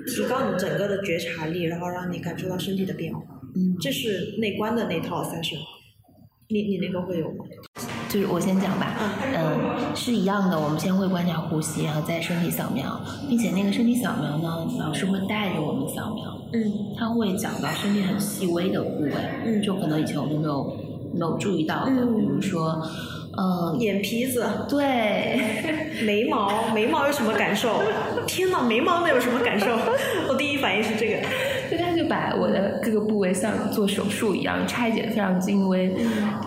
[0.09, 3.23] 提高你整个的觉察力，然后让你感受到身体的变化。
[3.55, 5.59] 嗯，这是内观的那套 session。
[6.49, 7.45] 你你那个会有吗？
[8.15, 8.95] 就是我先讲吧，
[9.35, 9.59] 嗯，
[9.97, 10.57] 是一样的。
[10.57, 19.11] 我们先会观察呼吸，然后再身体扫描，并且那个身体扫描呢，老师会带着我们扫描，嗯他会讲到身体很细微的部位，
[19.45, 20.77] 嗯就可能以前我们没有
[21.13, 22.81] 没有注意到的，嗯比如说，
[23.37, 25.41] 嗯，眼皮子、对，
[26.07, 27.83] 眉毛，眉毛有什么感受？
[28.29, 29.67] 天呐，眉毛那有什么感受？
[30.29, 31.17] 我第一反应是这个。
[32.05, 35.95] 就把我的各个部位像做手术一样拆解的非常精微。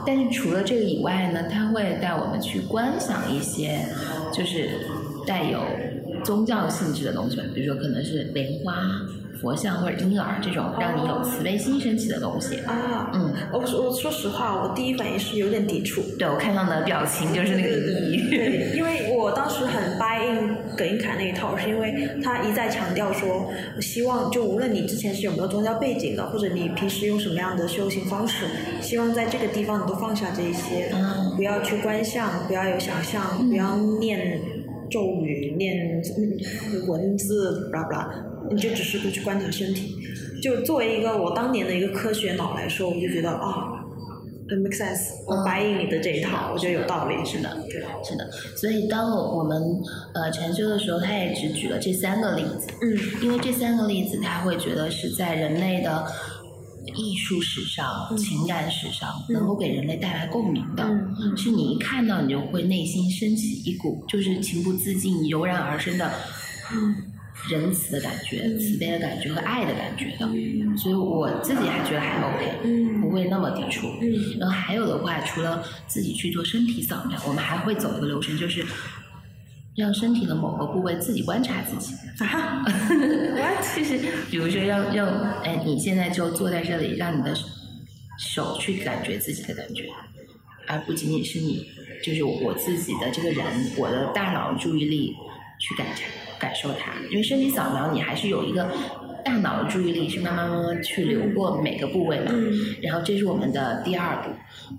[0.06, 3.80] 但是除了这个以外呢，他会带我们去观想一些，
[4.32, 4.70] 就是
[5.26, 5.60] 带有
[6.24, 8.76] 宗教性质的东西吧，比如说可能是莲花、
[9.40, 12.58] 佛像或者婴儿这种让你有慈悲心升起的东西。
[12.62, 16.02] 啊，嗯，我说我说实话，我第一反应是有点抵触。
[16.18, 18.30] 对我看到你的表情就是那个意义。
[18.30, 28.46] 对，因为我当时很 buy in 葛英凯那一套，是因为他一再强调说，希望就无论你之前是有没有宗教背景的，或者你平时用什么样的修行方式，
[28.82, 34.42] 希望在这个地方你都放下这一些，嗯不要去观相，不要有想象，不要念
[34.90, 39.96] 咒语、念嗯文字，巴拉巴拉，你就只是去观察身体。
[40.42, 43.74] 就作为一个我当年的一个科学脑来说，我就觉得啊。
[44.50, 47.16] it make sense，我嗯 buy in 你的这一套，我觉得有道理。
[47.26, 49.62] 是的对，是的，所以当我们
[50.14, 56.06] 呃禅修的时候，他也只举了这三个例子，嗯因为这三个例子，他会觉得是在人类的
[56.96, 58.18] 艺术史上、嗯。
[58.18, 59.34] 情感史上，嗯。
[59.34, 60.84] 能够给人类带来共鸣的。
[61.36, 66.12] 是你一看到，你就会内心升起一股就是情不自禁、油然而生的
[66.74, 66.96] 嗯。
[67.50, 68.60] 仁慈的感觉、嗯。
[68.60, 70.28] 慈悲的感觉和爱的感觉的。
[70.78, 73.00] 所以我自己还觉得还 OK，嗯。
[73.00, 73.88] 不会那么抵触。
[74.02, 74.38] 嗯。
[74.40, 78.66] 然后还有的话，除了自己去做身体扫描，我们还会走一个流程，就是
[79.78, 81.94] 让身体的某个部位自己观察自己。
[82.26, 82.66] 啊
[83.76, 83.98] 就是
[84.30, 85.08] 比如说让让
[85.44, 87.34] 哎，你现在就坐在这里，让你的
[88.18, 89.86] 手去感觉自己的感觉，
[90.68, 91.64] 而不仅仅是你，
[92.04, 93.46] 就是我自己的这个人，
[93.78, 95.14] 我的大脑注意力
[95.60, 96.04] 去感察
[96.40, 96.94] 感受它。
[97.12, 98.68] 因为身体扫描，你还是有一个
[99.28, 102.32] 大脑的注意力是慢慢慢慢去流过每个部位嘛。
[102.34, 104.30] 嗯然后这是我们的第二步，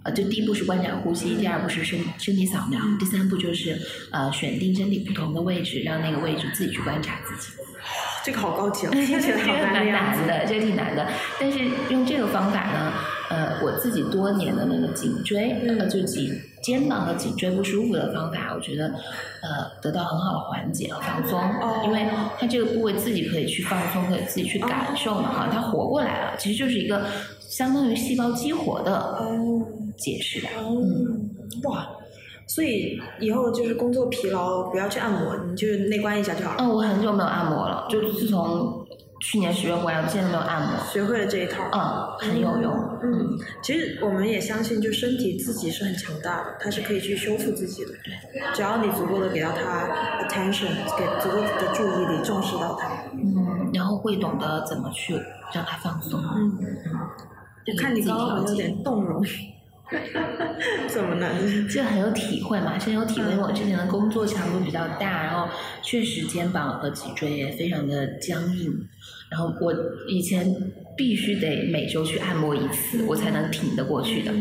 [0.04, 3.78] 呃，就第一步是观察呼吸，第二步是身身体扫描，第三步就是
[4.10, 7.52] 呃选定身体不同的位置，让那个位置自己去观察自己。
[8.24, 11.06] 这个好高级啊， 听起来好难这个挺难的。
[11.38, 11.58] 但是
[11.90, 12.92] 用这个方法呢，
[13.30, 15.54] 呃，我自己多年的那个颈椎，
[15.90, 16.30] 就颈
[16.62, 22.06] 肩膀和颈椎不舒服的方法，我觉得呃得到很好的缓解和放松，哦因为
[22.38, 27.04] 它这个部位自己可以去放松，可以自己去感受嘛，好像它活过来了，其实就是一个
[27.40, 29.62] 相当于细胞激活的哦
[29.96, 30.50] 解释吧。
[30.58, 30.76] 哦，
[31.68, 31.88] 哇！
[32.46, 36.56] 所以以后就是工作疲劳，不要去按摩，你就内观一下就好了。
[36.60, 38.86] 嗯，我很久没有按摩了，就自从
[39.20, 40.78] 去年十月回来，我现在都没有按摩。
[40.92, 41.68] 学会了这一套。
[41.72, 42.72] 嗯，很有用。
[43.02, 47.90] 嗯，其实我们也相信，就身体自己是很强大的，它是可以去修复自己的。
[48.04, 49.88] 对只要你足够的给到它
[50.24, 52.88] attention，给足够的注意力，重视到它。
[53.12, 55.14] 嗯，然后会懂得怎么去
[55.52, 56.20] 让它放松。
[56.36, 56.58] 嗯，
[57.66, 59.22] 就看你刚刚有点动容，
[60.88, 61.28] 怎么呢？
[61.70, 63.36] 就很有体会嘛，深有体会。
[63.38, 65.48] 我之前的工作强度比较大，然后
[65.82, 68.72] 确实肩膀和脊椎也非常的僵硬，
[69.30, 69.74] 然后我
[70.08, 70.54] 以前
[70.96, 74.32] 必须得每周去按摩一次，我才能挺得过去的。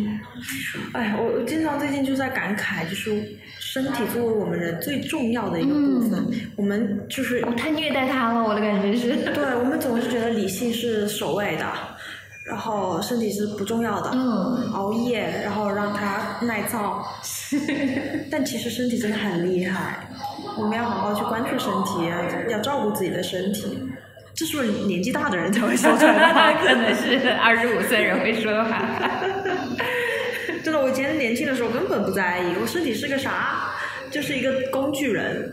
[0.93, 3.11] 哎，我我经常最近就在感慨，就是
[3.59, 9.15] 身体作为我们人最重要的一个部分，我们就是我太虐待它了，我的感觉是。
[9.33, 11.65] 对我们总是觉得理性是首位的，
[12.47, 14.11] 然后身体是不重要的。
[14.13, 17.05] 嗯，熬夜，然后让它耐造，
[18.31, 20.07] 但其实身体真的很厉害，
[20.57, 23.77] 我们要好好去关注身体，要照顾自己的身体。
[24.37, 26.53] 这是不是年纪大的人才会说出来的话？
[26.61, 28.83] 可能是二十五岁人会说的话。
[30.63, 33.71] 真的，我以前年轻的时候根本不在意，我身体是个啥，
[34.11, 35.51] 就是一个工具人。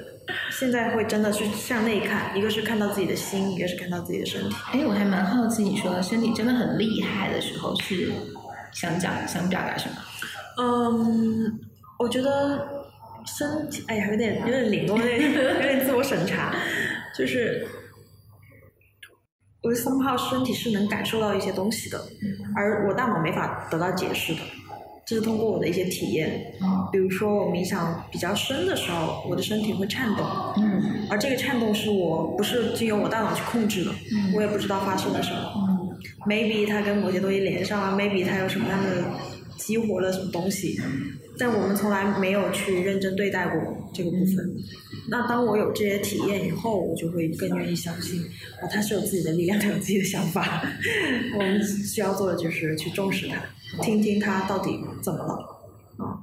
[0.51, 4.57] 现在会真的去向内看，一个是看到自己的心，一个是看到自己的身体。
[4.73, 8.11] 哎，我还蛮好奇，你说身体真的很厉害的时候，是
[8.73, 9.97] 想讲想表达什么？
[10.59, 11.61] 嗯，
[11.99, 12.66] 我觉得
[13.27, 16.55] 身体，哎呀，有点有点灵哦，有点有点自我审查，
[17.16, 17.66] 就是
[19.64, 21.98] 我 somehow 身体是能感受到一些东西的，
[22.55, 24.40] 而我大脑没法得到解释的，
[25.07, 26.87] 这是通过我的一些体验，嗯。
[26.92, 30.27] 比如说我冥想比较深的时候，我的身体会颤动，
[30.59, 31.07] 嗯。
[31.11, 35.96] 而这个颤动是我不是经由我大脑去控制的，嗯我也不知道发生了什么，嗯
[36.27, 39.03] ，maybe 它跟某些东西连上了，maybe 它有什么样的
[39.57, 40.79] 激活了什么东西，
[41.38, 44.37] 但我们从来没有去认真对待过这个部分。
[45.09, 48.23] 那当我有这些体验以后，我就会更愿意相信，
[48.62, 50.62] 啊，他是有自己的力量，他有自己的想法。
[51.37, 55.35] 我们需要做的就是去重视他，听听他到底怎么了。
[55.99, 56.18] 啊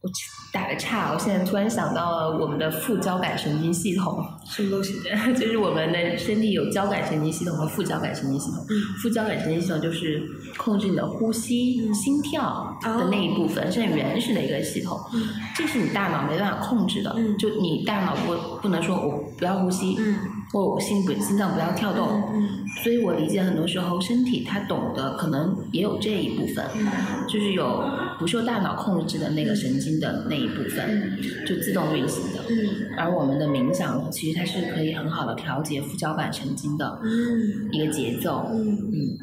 [0.00, 0.10] 我
[0.56, 4.94] 打个岔，我现在突然想到了我们的副交感神经系统，什么东西？
[5.38, 8.64] 就是我们的身体有交感神经系统和副交感神经系统。
[8.70, 10.22] 嗯副交感神经系统就是
[10.56, 14.98] 控制你的呼吸、嗯心跳的那一部分，是很原始的一个系统。
[15.12, 15.22] 嗯
[15.54, 20.16] 这是你大脑没办法控制的，嗯就你大脑不不能说我不要呼吸，嗯
[20.52, 22.22] 或我心不心脏不要跳动。
[22.32, 22.48] 嗯
[22.82, 26.86] 所以我理解很多时候身体它懂得可能也有这一部分，嗯
[27.26, 27.82] 就是有
[28.18, 32.42] 不受大脑控制的那个神经的那一部分，嗯就自动运行的。
[32.48, 32.56] 嗯
[32.98, 38.48] 而我们的冥想呢，其实它是可以很好的调节副交感神经的嗯一个节奏。
[38.52, 38.72] 嗯。
[38.72, 39.18] 嗯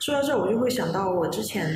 [0.00, 1.66] 说到这，我就会想到我之前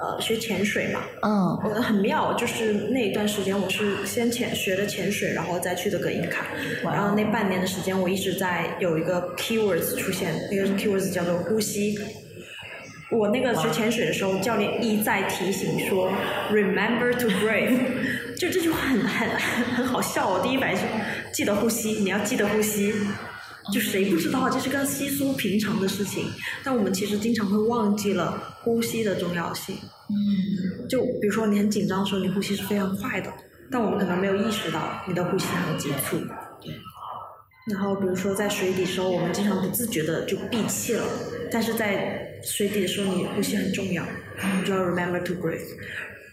[0.00, 6.46] 呃学潜水嘛，嗯我很妙，就是那一段时间我是先潜学的潜水，然后再去的葛印卡，
[6.84, 11.98] 然后那半年的时间我一直在有一个 keywords 出现，那个 keywords 叫做呼吸。
[13.10, 16.10] 我那个学潜水的时候，教练一再提醒说
[16.50, 17.78] ，remember to breathe，
[18.38, 20.28] 就这句话很很很很好笑。
[20.28, 20.84] 我第一反应是
[21.32, 22.92] 记得呼吸，你要记得呼吸。
[23.72, 26.26] 就谁不知道这是个稀疏平常的事情，
[26.62, 29.74] 但我们其实经常会忘记了呼吸的重要性。
[30.10, 33.32] 嗯就比如说你很紧张的时候，你呼吸是非常快的，
[33.70, 36.18] 但我们可能没有意识到你的呼吸很急促。
[37.66, 37.74] 对。
[37.74, 41.04] 然后比如说在水底的时候，我们经常不自觉的就闭气了，
[41.50, 44.02] 但是在水底的时候，你呼吸很重要，
[44.60, 45.60] 你就要 remember to breathe。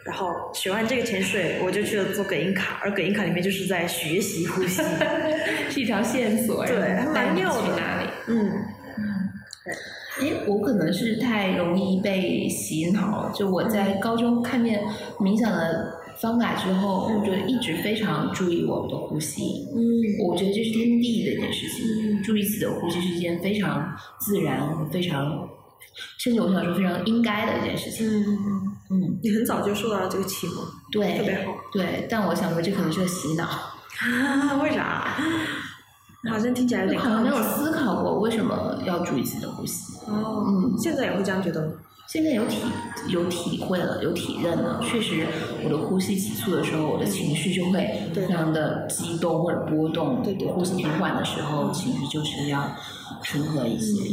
[0.03, 4.81] 然后学完这个潜水，我就去了做隔音卡，而隔音卡里面就是在学习呼吸。
[5.69, 8.09] 是一条线索，对然后还蛮妙的去哪里？
[8.27, 8.51] 嗯
[10.19, 13.31] 哎，我可能是太容易被洗脑。
[13.33, 14.81] 就我在高中看见
[15.19, 19.67] 冥想的方法之后，我就一直非常注意我们的呼吸。
[19.75, 19.79] 嗯
[20.25, 21.85] 我觉得这是天经地义的一件事情。
[21.85, 25.49] 嗯注意自己的呼吸是一件非常自然、非常，
[26.19, 28.07] 甚至我想说非常应该的一件事情。
[28.07, 28.37] 嗯
[28.91, 30.57] 嗯，嗯，你很早就受到了这个启蒙，
[30.91, 31.53] 对，特别好。
[31.73, 34.53] 对，但我想说这可能是个洗脑，啊？
[34.61, 35.17] 为啥？
[36.29, 39.97] 好像听起来有我点好像没有思考过为什么要注意自己的呼吸。
[40.05, 41.73] 哦，嗯现在也会这样觉得吗？
[42.11, 42.57] 现在有体
[43.07, 44.81] 有体会了，有体认了。
[44.83, 45.25] 确实，
[45.63, 50.21] 我的呼吸急促的时候，我的情绪就会非常的激动或者波动。
[50.21, 52.69] 对对对呼吸平缓的时候，情绪就是要
[53.23, 54.03] 平和一些。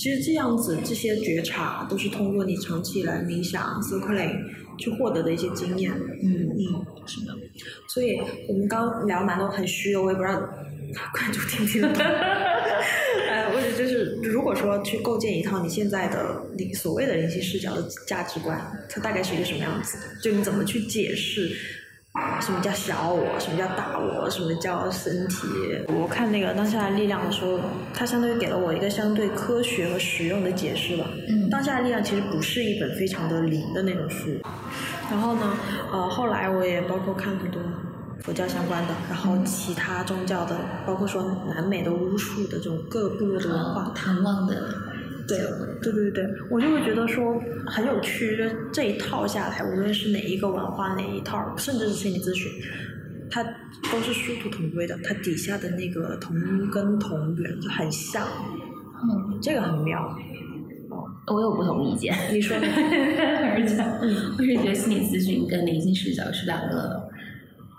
[0.00, 4.36] 其实这样子，这些觉察都是通过你长期以来冥想、circling
[4.76, 5.92] 去获得的一些经验。
[6.24, 7.32] 嗯嗯，是的。
[7.86, 10.40] 所以我们刚刚聊蛮多很虚的，我也不知道
[11.12, 12.02] 观众听不听得懂。
[14.28, 20.04] 如果说去构建一套你现在的你所谓的灵性视角的价值观，它大概是一个什么样子的？
[20.22, 21.50] 就你怎么去解释
[22.40, 25.46] 什么叫小我，什么叫大我，什么叫身体？
[25.88, 27.58] 我看那个当下的力量的时候，
[27.92, 31.08] 它相当于给了我一个相对科学和实用的解释吧。
[31.28, 34.30] 嗯当下的力量其实不是一本非常的灵的那种书。
[35.10, 35.56] 然后呢，
[35.92, 37.60] 呃，后来我也包括看很多
[38.24, 44.74] 佛教相关的，然后其他宗教的，包括说南美的巫术的这种各个部落的文化，唐望的
[45.28, 45.36] 对，
[45.82, 52.50] 对对对，我就会觉得说很有趣，就这一套下来，无论是哪一个文化哪一套，甚至是心理咨询，
[53.30, 53.44] 它
[53.92, 56.34] 都是殊途同归的，它底下的那个同
[56.70, 58.26] 根同源就很像，
[59.02, 60.00] 嗯，这个很妙。
[61.26, 62.14] 我有不同意见。
[62.32, 62.56] 你说。
[62.58, 62.66] 呢？
[62.66, 64.34] 而且，嗯。
[64.38, 67.08] 我是觉得心理咨询跟灵性视角是两个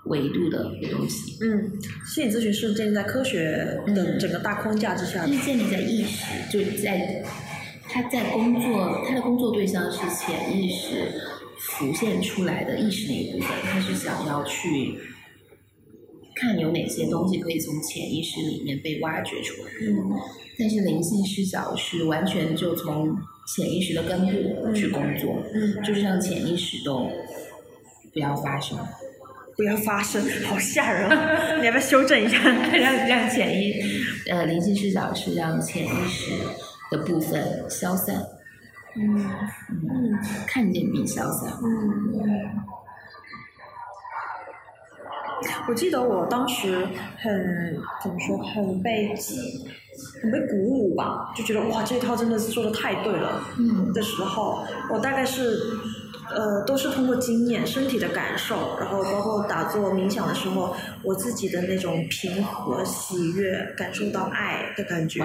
[0.06, 1.72] 维度的东西，嗯，
[2.06, 7.24] 心理咨询是建立在科学的整个大框架之下的是建立在意识，就在
[7.90, 11.12] 他在工作，他的工作对象是潜意识
[11.60, 14.96] 浮现出来的意识那一部分，他是想要去
[16.36, 19.72] 看有哪些东西可以从潜意识里面被挖掘出来。
[19.82, 20.12] 嗯。
[20.58, 23.14] 但是灵性视角是完全就从
[23.54, 27.10] 潜意识的根部去工作，嗯，就是让潜意识都
[28.14, 28.78] 不要发生，
[29.56, 31.56] 不要发声，好吓人啊！
[31.60, 32.38] 你要不要修正一下？
[32.74, 33.74] 让让潜意
[34.30, 36.32] 呃灵性视角是让潜意识
[36.92, 38.16] 的部分消散，
[38.96, 39.16] 嗯
[39.70, 41.52] 嗯，嗯看见并消散。
[41.64, 42.52] 嗯，
[45.68, 46.86] 我记得我当时
[47.18, 49.36] 很怎么说，很被激，
[50.22, 53.42] 很被鼓舞吧，就觉得哇，这一套真的是做的太对了。
[53.58, 55.60] 嗯的时候，我大概是
[56.30, 65.22] 呃都是通过经验、身体的感受，然后包括打坐冥想的时候，我自己的那种平和、喜悦，感受到爱的感觉。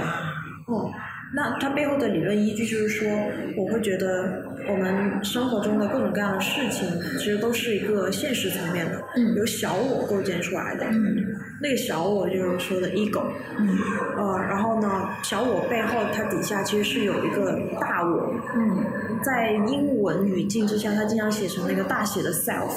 [0.66, 0.90] 哦，
[1.32, 3.08] 那它背后的理论依据就是说，
[3.56, 10.84] 我会觉得我们生活中的各种各样的事情，其实都是一个现实层面的，嗯由小我构建出来的。
[10.86, 11.16] 嗯
[11.62, 13.22] 那个小我就是说的 ego，
[13.58, 13.78] 嗯
[14.16, 18.84] 呃，然后呢，小我背后它底下其实是有一个大我，嗯
[19.22, 22.70] 在英文语境之下，它经常写成那个大写的 self，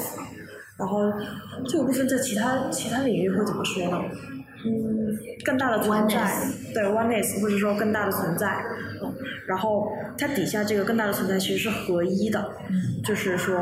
[0.78, 1.10] 然后
[1.66, 3.98] 这个部分在其他其他领域会怎么说呢？
[4.64, 6.16] 嗯，更大的存在。
[6.20, 8.62] Oneness 对 oneness，或者说更大的存在，
[9.02, 9.14] 嗯，
[9.46, 12.40] 然后它底下这个更大的存在其实是合一的，
[12.70, 13.02] 嗯。
[13.04, 13.54] 就是说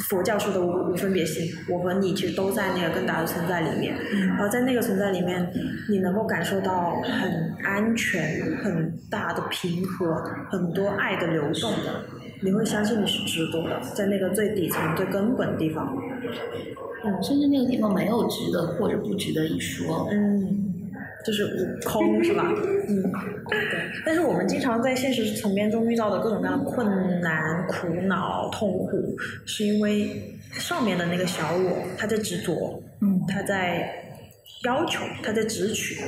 [0.00, 3.96] 佛教说的无无分别心，我和你其实都在那个更大的存在里面，
[4.28, 5.50] 然后在那个存在里面，
[5.88, 12.04] 你能够感受到很安全、很大的平和、很多爱的流动的，
[12.42, 15.96] 你会相信你是值得的，在那个最底层、最根本的地方。
[17.04, 20.08] 嗯甚至那个地方没有值得或者不值得一说。
[20.10, 20.65] 嗯，
[21.26, 22.44] 就是悟空是吧？
[22.88, 23.02] 嗯，
[23.48, 23.58] 对。
[24.04, 26.86] 但是我们经常在现实层面中遇到的各种各样的困
[27.20, 30.08] 难、苦恼、痛苦，是因为
[30.52, 33.92] 上面的那个小我，他在执着，嗯他在
[34.64, 36.00] 要求，他在执取，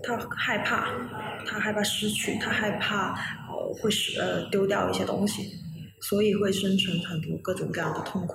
[0.00, 0.92] 他害怕，
[1.44, 3.10] 他害怕失去，他害怕
[3.48, 5.42] 呃会失呃丢掉一些东西，
[6.00, 8.34] 所以会生成很多各种各样的痛苦。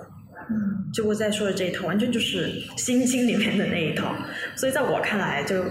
[0.50, 2.48] 嗯结果在说的这一套，完全就是
[2.80, 4.14] 《心经》里面的那一套，
[4.56, 5.62] 所以在我看来，就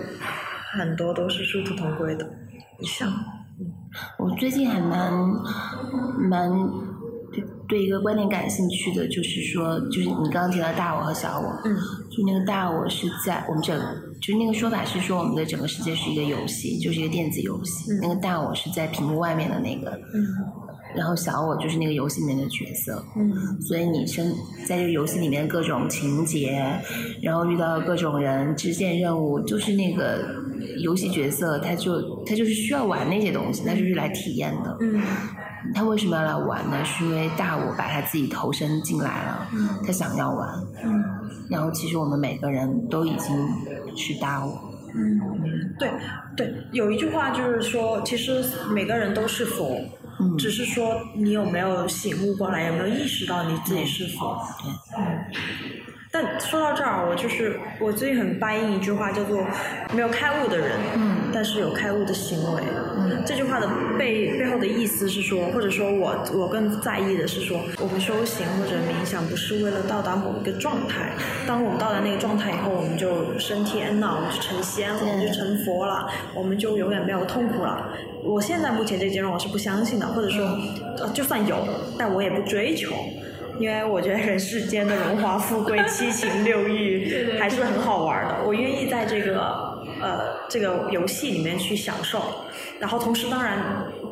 [0.77, 2.29] 很多都是殊途同归的，
[2.83, 3.11] 像
[4.19, 5.11] 我最近还蛮
[6.29, 6.49] 蛮
[7.31, 11.75] 对对一个观点感兴趣的，就是说，就是你刚刚提到大我和小我，嗯。
[12.09, 13.79] 就那个大我是在我们整，
[14.21, 17.99] 就是那个说法是说我们的整个世界是一个游戏，就是一个电子游戏，嗯。
[18.01, 20.25] 那个大我是在屏幕外面的那个，嗯
[20.95, 23.31] 然后小我就是那个游戏里面的角色，嗯
[23.61, 24.33] 所以你生
[24.65, 26.61] 在这个游戏里面各种情节，
[27.21, 30.25] 然后遇到各种人、支线任务，就是那个
[30.81, 34.77] 游戏角色，他就他就是需要玩那些东西，他就是来体验的。
[34.81, 35.01] 嗯
[35.73, 36.85] 他为什么要来玩呢？
[36.85, 40.47] 是因为大我把他自己投身进来了，嗯他想要玩。
[40.83, 41.03] 嗯
[41.49, 43.35] 然后其实我们每个人都已经
[43.95, 44.53] 是大我。
[44.95, 45.19] 嗯，
[45.77, 45.89] 对
[46.35, 49.79] 对，有一句话就是说，其实每个人都是佛，
[50.19, 54.41] 嗯，只是说你有没有醒悟过来，有没有意识到你自己是佛。
[54.61, 55.25] 对，嗯，
[56.11, 59.45] 但说到这儿，我就是我最近很翻译一句话，叫做
[59.93, 62.61] “没有开悟的人，嗯但是有开悟的行为”。
[62.97, 71.11] 嗯这句话的背背后的意思是说，或者说我我更在意的是说，我们修行或者冥想不是为了到达某一个状态，
[71.45, 77.89] 当我们到达那个状态以后，我们就升天了，我们就成仙了，我们就成佛了，我们就永远没有痛苦了。
[78.23, 80.45] 我现在目前这阶段我是不相信的，或者说，
[80.99, 82.95] 呃，就算有，但我也不追求。
[83.59, 88.35] 因为我觉得人世间的荣华富贵、七情六欲 还是很好玩的。
[88.45, 92.21] 我愿意在这个呃这个游戏里面去享受，
[92.79, 93.57] 然后同时当然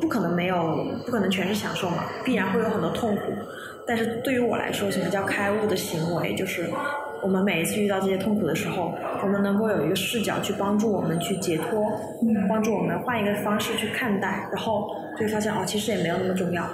[0.00, 3.22] 不可能没有，不可能全是享受嘛，必然会有很多痛苦。
[3.86, 6.34] 但是对于我来说，什么叫开悟的行为？
[6.34, 6.68] 就是
[7.22, 8.92] 我们每一次遇到这些痛苦的时候，
[9.22, 11.86] 我们能够有一个视角去帮助我们去解脱，
[12.48, 16.68] 帮助我们换一个方式去看待，然后就会发现哦，其实也没有那么重要。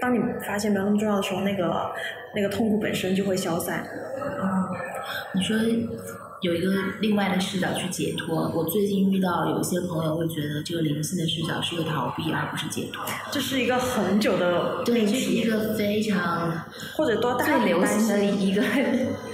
[0.00, 1.90] 当你发现没有那么重要的时候，那个
[2.34, 3.86] 那个痛苦本身就会消散。
[5.34, 5.56] 你说
[6.40, 8.50] 有一个另外的视角去解脱。
[8.54, 13.04] 我最近遇到有些朋友会觉得这个灵性的视角是个逃避，而不是解脱。
[13.30, 16.50] 这是一个很久的对，是一，个非常
[16.96, 18.62] 或者多大流行的一个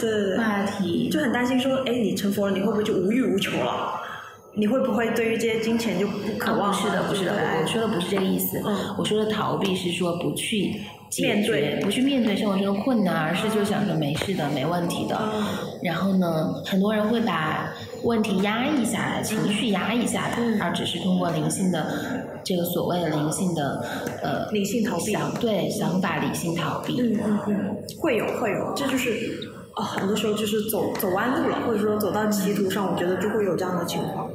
[0.00, 1.08] 对，话题。
[1.08, 4.00] 就很担心说，哎，你成佛了，你会不会就无欲无求了？
[4.58, 6.72] 你会不会对于这些金钱就不渴望？
[6.72, 8.58] 啊不是的，不是的，我我说的不是这个意思。
[8.64, 10.80] 嗯我说的逃避是说不去
[11.18, 15.18] 面对，不去面对生活中的困难，而是就想着没事的，没问题的。
[15.20, 15.44] 嗯
[15.82, 17.70] 然后呢，很多人会把
[18.02, 21.86] 问题压抑下来，情绪压抑下来，嗯而只是通过灵性的
[22.42, 23.84] 这个所谓的灵性的
[24.22, 26.98] 呃理性逃避想对想法理性逃避。
[27.00, 29.38] 嗯嗯嗯，会有会有，这就是
[29.76, 34.26] 啊、很多时候就是走走弯路了，或者说走到歧途上，我觉得就会有这样的情况。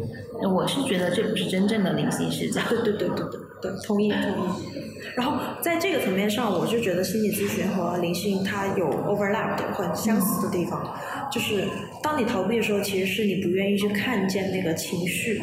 [0.53, 2.61] 我是觉得这不是真正的灵性视角。
[2.69, 4.81] 对对对对对对，同意同意。
[5.15, 10.95] 然后在这个层面上，我就觉得心理咨询和灵性它有 overlap 的很相似的地方，
[11.31, 11.67] 就是
[12.03, 15.41] 当你逃避的时候，其实是你不愿意去看见那个情绪，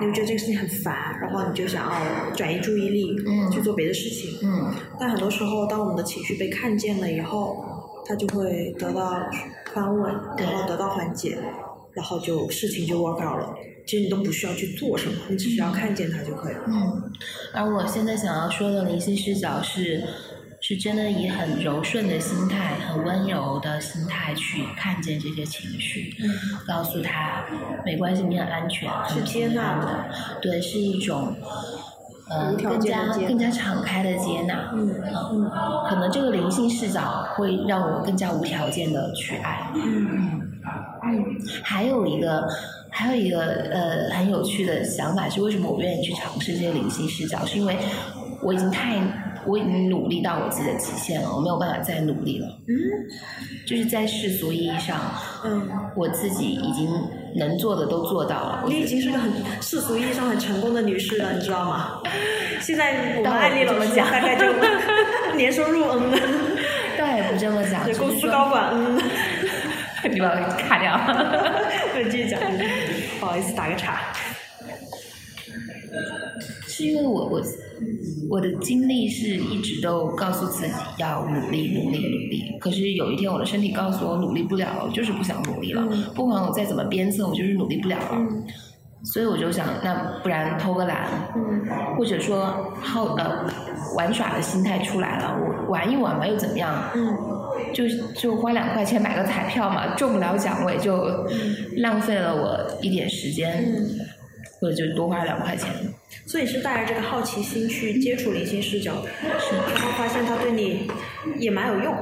[0.00, 4.38] 你会觉得这个事情很烦，然后你就想要转移注意力，嗯去做别的事情。
[4.42, 7.73] 嗯但很多时候，当我们的情绪被看见了以后，
[8.06, 9.26] 它就会得到
[9.72, 11.38] 宽慰，对然后得到缓解，
[11.92, 13.54] 然后就事情就 work out 了。
[13.86, 16.62] 其实你都不需要去做什么，你只需要看见它就可以了。
[16.68, 17.12] 嗯，
[17.52, 20.02] 而我现在想要说的灵性视角是，
[20.60, 26.30] 是真的以很柔顺的心态、很温柔的心态去看见这些情绪，嗯
[26.66, 27.44] 告诉他
[27.84, 31.36] 没关系，你很安全，是接纳的，对，是一种。
[32.28, 34.94] 呃，更加更加敞开的接纳，嗯
[35.30, 35.50] 嗯
[35.88, 39.70] 可能这个灵性视角会让我更加无条件的去爱。
[39.74, 40.40] 嗯
[41.02, 41.22] 嗯，
[41.62, 42.48] 还有一个，
[42.90, 47.44] 还有一个呃很有趣的想法是，为什么我愿意去尝试这些灵性视角？
[47.44, 47.76] 是因为
[48.40, 48.96] 我已经太，
[49.46, 52.46] 我已经努力到我自己的极限了，我没有办法再努力了。
[52.68, 52.74] 嗯
[53.66, 55.00] 就是在世俗意义上，
[55.44, 56.86] 嗯，我自己已经
[57.36, 58.64] 能做的都做到了。
[58.66, 59.32] 你已经是个很
[59.62, 62.00] 世俗意义上很成功的女士了，你知道吗？
[62.60, 64.44] 现在我们但我艾丽老师不这么讲大概就
[65.34, 66.12] 年收入嗯，
[66.98, 69.00] 倒也不这么讲，对公司高管嗯，
[70.12, 71.00] 你把我卡掉。
[71.94, 73.98] 对，继续讲，继续讲不好意思打个岔。
[76.76, 77.40] 是因为我我
[78.28, 86.02] 我的经历是一直都告诉自己要努力努力努力，可是有一天我的身体告诉我努力不了了，我就是不想努力了，嗯。
[86.16, 88.08] 不管我再怎么鞭策，我就是努力不了了。
[88.14, 88.42] 嗯。
[89.04, 89.94] 所以我就想，那
[90.24, 91.06] 不然偷个懒，
[91.36, 91.64] 嗯。
[91.96, 93.46] 或者说好呃
[93.96, 96.90] 玩耍的心态出来了，我玩一玩吧又怎么样？
[96.96, 97.16] 嗯。
[97.72, 97.84] 就
[98.16, 101.06] 就花两块钱买个彩票嘛，中不了奖我也就
[101.76, 103.88] 浪费了我一点时间，嗯，
[104.64, 105.70] 或者就多花两块钱。
[106.26, 109.08] 所以是带着这个好奇心去接触灵性视角的，
[109.38, 110.90] 是然后发现它对你
[111.38, 111.94] 也蛮有用。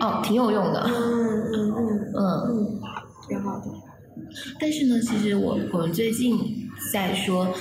[0.00, 0.82] 哦，挺有用的。
[0.86, 2.80] 嗯嗯嗯嗯，嗯，
[3.28, 3.66] 挺好的。
[4.58, 6.38] 但是呢，其实我我们最近
[6.92, 7.54] 在说，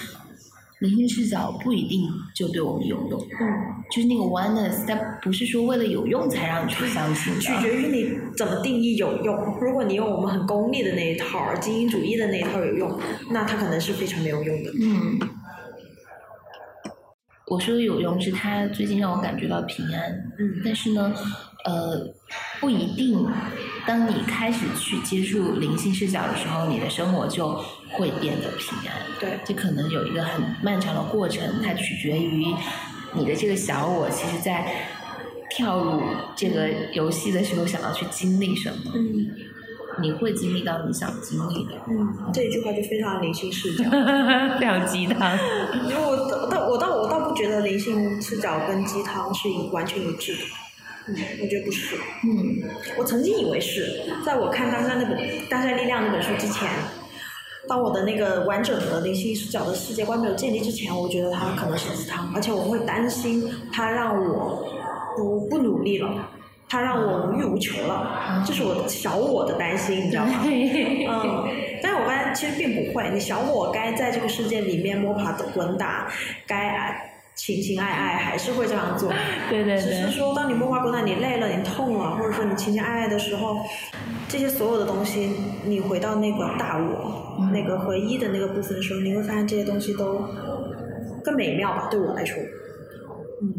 [0.79, 3.47] 灵性视角不一定就对我们有用，嗯，
[3.91, 7.39] 就是那个 oneness，它不是说为了有用才让你去相信的。
[7.39, 9.35] 取决于你怎么定义有用。
[9.59, 12.99] 如果你用我们很功利的那一套，精英主义的那一套有用，
[13.31, 14.71] 那它可能是非常没有用的。
[14.79, 15.19] 嗯，
[17.47, 21.11] 我说的有用是它最近让我感觉到平安，嗯但是呢，
[21.65, 22.13] 呃，
[22.59, 23.25] 不一定，
[23.87, 27.59] 当你开始去接触灵性视角的时候，你的生活就
[27.91, 28.95] 会变得平安。
[29.19, 32.45] 对，这可能有一个很漫长的过程，它取决于
[33.13, 34.65] 你的这个小我，其实在
[35.49, 36.01] 跳入
[36.35, 39.27] 这个游戏的时候想要去经历什么，嗯
[39.99, 41.71] 你会经历到你想经历的。
[41.89, 43.83] 嗯，这一句话就非常灵性视角。
[44.59, 45.35] 非常鸡汤。
[45.89, 50.41] 因为我倒我倒我倒不觉得灵性视角跟鸡汤是一完全一致的。
[51.07, 51.95] 嗯，我觉得不是。
[52.23, 55.17] 嗯我曾经以为是，在我看当下那本
[55.49, 56.69] 《大山力量》那本书之前，
[57.67, 64.65] 当我的那个完整的灵性视角的世界观没有建立之前，我觉得它可能是鸡汤，而且我会担心它让我
[65.15, 66.09] 不不努力了，
[66.69, 70.39] 它让我无欲无求了，这是我小我的担心，你知道吗？
[70.43, 71.49] 嗯，
[71.81, 76.09] 但是我发现其实并不会，你小我该在这个世界里面摸爬滚打，
[76.45, 79.09] 该爱情情爱爱还是会这样做。
[79.49, 83.55] 对对只是，说，当你摸爬滚打，你累了，你痛了，或者说你情情爱爱的时候，
[84.27, 85.31] 这些所有的东西，
[85.63, 87.51] 你回到那个大我、嗯。
[87.53, 90.19] 那个回忆的那个部分的时候，你会发现这些东西都
[91.23, 91.87] 更美妙吧？
[91.89, 92.35] 对我来说，
[93.41, 93.53] 嗯，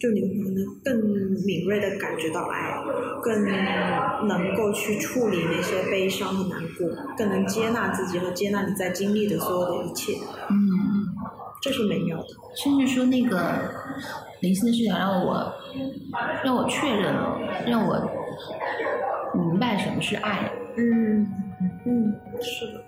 [0.00, 0.96] 就你会可能更
[1.44, 2.74] 敏锐的感觉到爱，
[3.22, 3.44] 更
[4.26, 10.14] 能够去处理那些悲伤和难过，更能接纳自己和接纳你在经历的所有的一切，
[10.50, 10.67] 嗯，
[11.60, 12.28] 这是美妙的。
[12.56, 13.40] 甚至说那个
[14.40, 15.52] 灵性的视角让我
[16.44, 17.98] 让我确认了，让我
[19.34, 20.50] 明白什么是爱。
[20.76, 21.26] 嗯
[21.84, 22.84] 嗯，是的。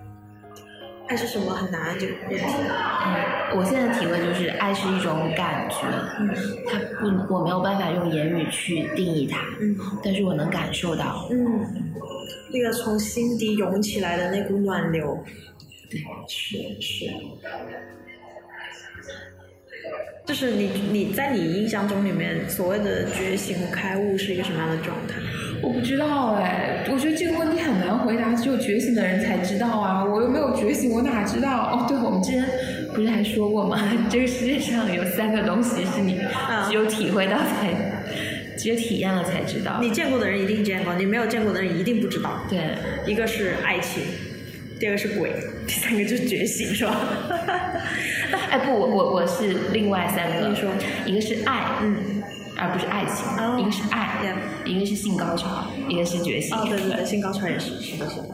[1.09, 2.45] 爱是什么很难这个问题。
[2.47, 5.77] 嗯，我现在的体会就是，爱是一种感觉，
[6.21, 6.29] 嗯
[6.69, 6.79] 它
[7.27, 11.27] 不，我没有办法用言语去定义它，嗯但是我能感受到。
[11.33, 11.67] 嗯，
[12.53, 15.19] 那个从心底涌起来的那股暖流，
[15.91, 17.07] 对，是是。
[20.27, 25.15] 就是你你在你印象中里面所谓的觉醒和开悟是一个什么样的状态？
[25.63, 30.03] 我不知道哎，我觉得这个问题很难回答，只有觉醒的人才知道啊！
[30.03, 31.51] 我又没有觉醒，我哪知道？
[31.51, 32.45] 哦，对，我们之前
[32.95, 33.79] 不是还说过吗？
[34.09, 37.75] 这个世界上有三个东西是你啊只有体会到才，
[38.57, 39.81] 只有体验了才知道。
[39.83, 42.47] 你见过的人一定见过，你没有见过的人一定不知道。
[42.49, 42.59] 对，
[43.07, 44.03] 一个是爱情，
[44.79, 45.31] 第二个是鬼，
[45.71, 46.97] 第三个就是觉醒，是吧？
[48.51, 50.69] 哎不，我我我是另外三个，你说
[51.07, 52.21] 一个是爱，嗯，
[52.57, 54.19] 而不是爱情，哦一个是爱
[54.65, 56.57] 一个是性高潮，一个是觉醒。
[56.57, 58.29] 哦，对对对，性高潮也是，是的，是的。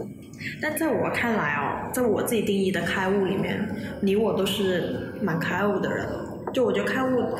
[0.62, 3.68] 但在我看来哦，在我自己定义的开悟里面，
[4.01, 6.09] 你我都是蛮开悟的人。
[6.55, 7.37] 就我觉得开悟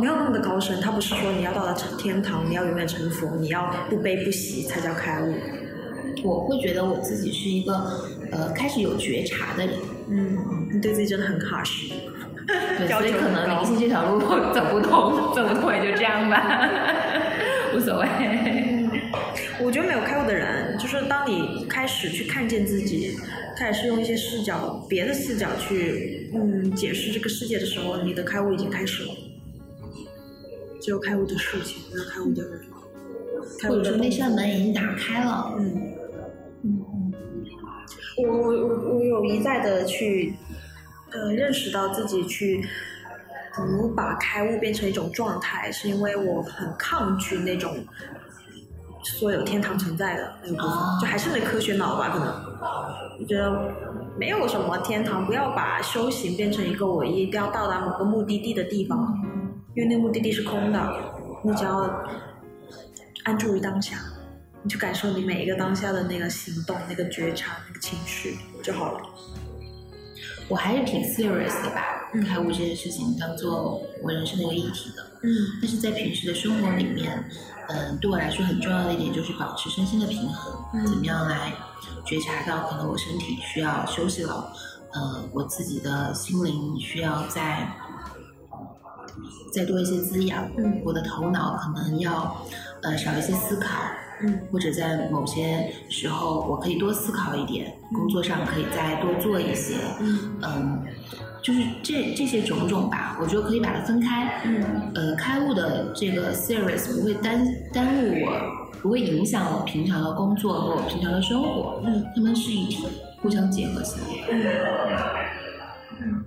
[0.00, 5.32] 没有那么的高深，它不是说你要到达天堂，你要永远成佛，你要不悲不喜才叫开悟。
[6.24, 7.72] 我会觉得我自己是一个
[8.32, 9.76] 呃开始有觉察的人，
[10.08, 11.90] 嗯，你对自己真的很 harsh。
[12.46, 16.68] 对， 所以可能灵性这条路走不通，走不通也就这样吧。
[17.74, 18.06] 无所谓。
[19.58, 23.16] 我觉得没有开悟的人，就是当你开始去看见自己，
[23.56, 29.10] 开始用一些视角、别的视角去嗯解释这个世界的时候，你的开悟已经开始了。
[30.80, 32.60] 只有开悟的事情，没有开悟的人。
[33.60, 35.54] 开悟的那扇门已经打开了。
[35.58, 35.94] 嗯，
[38.18, 40.34] 我我我我有一再的去，
[41.12, 42.64] 呃，认识到自己去
[43.54, 47.76] 不把开悟变成一种状态，是因为我很抗拒那种
[49.04, 52.28] 说有天堂存在的那个部分，就还是那科学脑吧，可能
[53.20, 53.72] 我觉得
[54.18, 59.14] 没有什么天堂，不要把修行变成一个我一定要到达某个目的地的地方，
[59.74, 60.94] 因为那个目的地是空的，
[61.42, 61.88] 你只要
[63.24, 63.96] 安住于当下。
[64.66, 69.00] 你去感受你每一个当下的那个行动、那个觉察、那个情绪就好了。
[70.48, 75.04] 我还是挺 serious 的吧嗯开悟这件事情当做我人生的一个议题的。
[75.22, 75.30] 嗯
[75.62, 77.24] 但是在平时的生活里面，
[77.68, 81.52] 嗯，对我来说很重要的一点就是保持身心的平衡，嗯怎么样来
[82.04, 84.52] 觉察到可能我身体需要休息了，
[84.92, 87.68] 呃，我自己的心灵需要再
[89.52, 92.44] 再多一些滋养，嗯我的头脑可能要
[92.82, 93.80] 呃少一些思考，
[94.22, 100.82] 嗯或者在某些时候我可以多思考一点，工作上可以再多做一些，嗯嗯，
[101.42, 104.42] 就是这这些种种吧，我觉得可以把它分开。
[104.44, 112.86] 嗯呃，开悟的这个 series 不会耽耽误我，不会影响我平常的工作和我平常的生活，嗯它们是一体，
[113.20, 114.06] 互相结合起来。
[116.00, 116.24] 嗯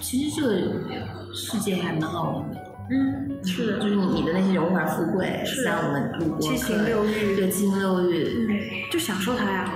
[0.00, 2.56] 其实这个世界还蛮好玩的，
[2.90, 3.96] 嗯，是的，就是。
[3.96, 8.60] 你你的那些荣华富贵，是像我们度过七情六欲对七情六欲，嗯，
[8.90, 9.72] 就享受它呀。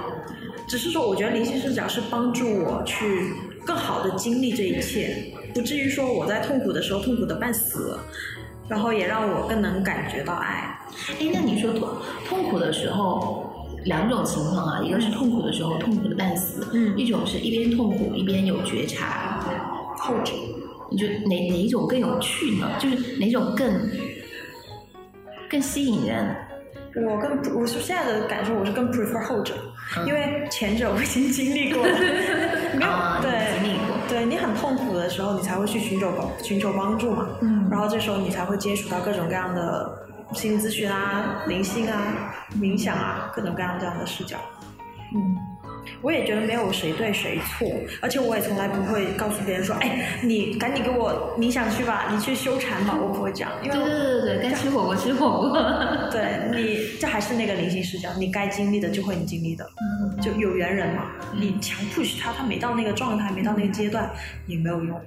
[0.68, 3.32] 只是说，我觉得灵性视角是帮助我去
[3.66, 7.98] 更好的经历这一切，不至于说我在痛苦的时候痛苦的半死，
[8.68, 10.78] 然后也让我更能感觉到爱。
[11.18, 11.88] 哎，那你说痛
[12.28, 16.96] 痛苦的时候，两种情况啊，一个是痛苦的时候痛苦的半死，嗯。
[16.96, 19.44] 一种是一边痛苦一边有觉察，
[19.96, 20.32] 后者，
[20.90, 22.68] 你觉得哪哪一种更有趣呢？
[22.78, 23.90] 就是哪种更
[25.48, 26.34] 更吸引人？
[27.06, 29.54] 我更我是现在的感受，我是更 prefer 后者，
[29.96, 31.92] 嗯因为前者我已经经历过了，
[32.74, 39.88] 没有、对经历过对你很痛苦的时候，你才会去寻求帮寻求帮助嘛，嗯然后这时候你才会接触到各种各样的
[40.34, 44.36] 心理咨询啊、灵性啊、冥想啊，各种各样这样的视角。
[45.14, 45.36] 嗯，
[46.02, 47.68] 我也觉得没有谁对谁错，
[48.00, 55.58] 而且我也从来不会告诉别人说，哎，你赶紧给我你想去吧，你去修禅吧，我不会这样，因为对对对对对，该吃火锅吃火锅。
[56.10, 61.12] 对你，这还是那个灵性视角，你该经历的就会你经历的，嗯就有缘人嘛。
[61.34, 64.10] 你强 push 他，他没到那个状态，没到那个阶段，
[64.46, 65.00] 也没有用。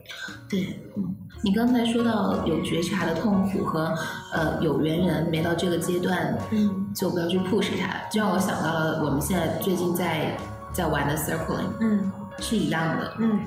[0.50, 3.94] 对，嗯，你刚才说到有觉察的痛苦和
[4.34, 10.36] 呃有缘人没到这个阶段，嗯就不要去 push 他，这让我想到了我们现在最近在
[10.74, 12.12] 在玩的 circling 嗯。
[12.40, 13.14] 是一样的。
[13.20, 13.40] 嗯。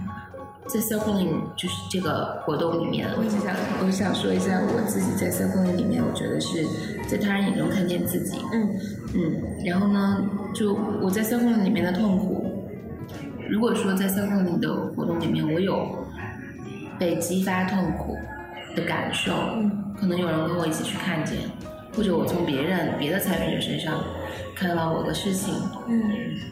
[0.66, 3.54] 在 circling 就是这个活动里面，我只想
[3.84, 6.64] 我想说一下我自己在 circling 里面，我觉得是
[7.08, 8.68] 在他人眼中看见自己，嗯。
[9.14, 12.66] 嗯，然后呢，就我在 circling 里面的痛苦，
[13.48, 15.86] 如果说在 circling 的活动里面我有
[16.98, 18.16] 被激发痛苦
[18.74, 19.84] 的感受，嗯。
[19.98, 21.38] 可能有人跟我一起去看见，
[21.96, 23.94] 或者我从别人别的参与者身上
[24.56, 25.52] 看到我的事情，
[25.86, 26.00] 嗯，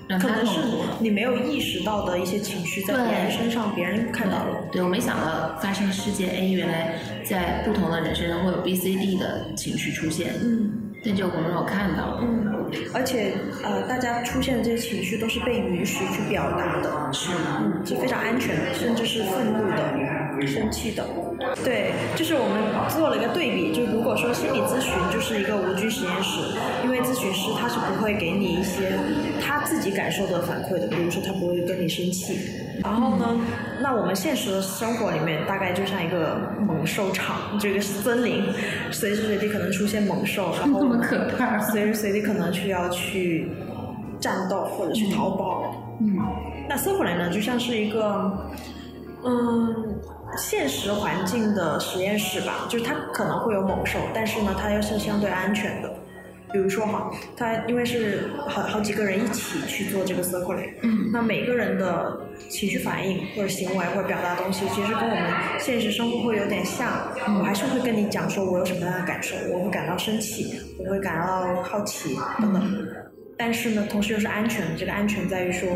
[0.06, 0.98] 让他可能是痛苦了。
[1.00, 4.68] 你没有意识到的一些情绪，在别人身上，别人看到了。
[4.70, 10.70] 对，我没想到发生事件 A，原来在不同的人身上会有 B、C、D 的情绪出现，嗯
[11.06, 12.20] 但这个让我看到了。
[12.22, 17.12] 嗯，而且呃，大家出现的这些情绪都是被允许去表达的。
[17.12, 17.30] 是
[17.60, 21.04] 嗯，是非常安全的，甚至是愤怒的、生气的。
[21.62, 26.40] 对，就是我们做了一个对比，就如果说心理咨询就是一个无菌实验室，
[27.04, 28.98] 咨询师他是不会给你一些
[29.40, 32.38] 他自己感受的反馈的，比如说他不会跟你生气。
[32.82, 33.40] 然后呢，
[33.80, 38.44] 那我们现实的生活里面大概就像一个猛兽场，这个森林，
[38.90, 41.58] 随时随地可能出现猛兽，然后 那么可怕。
[41.60, 43.48] 随时随地可能需要去
[44.20, 45.96] 战斗或者去逃跑。
[46.00, 46.18] 嗯
[46.68, 48.32] 那 c i r c l 呢，就像是一个，
[49.22, 49.94] 嗯，
[50.36, 55.93] 现实环境的实验室吧，就是它可能会有猛兽，但是呢，它又是相对安全的。
[56.54, 62.16] 比如说哈，他因为是好好几个人一起去做这个 circle，嗯那每个人的
[62.48, 67.10] 情绪反应或者行为或者表达东西，其实跟我们现实生活会有点像。
[67.40, 72.86] 我还是会跟你讲说我有什么样的感受，我会感到生气，我会感到好奇等等。
[73.36, 74.76] 但是呢，同时又是安全的。
[74.76, 75.68] 这个安全在于说，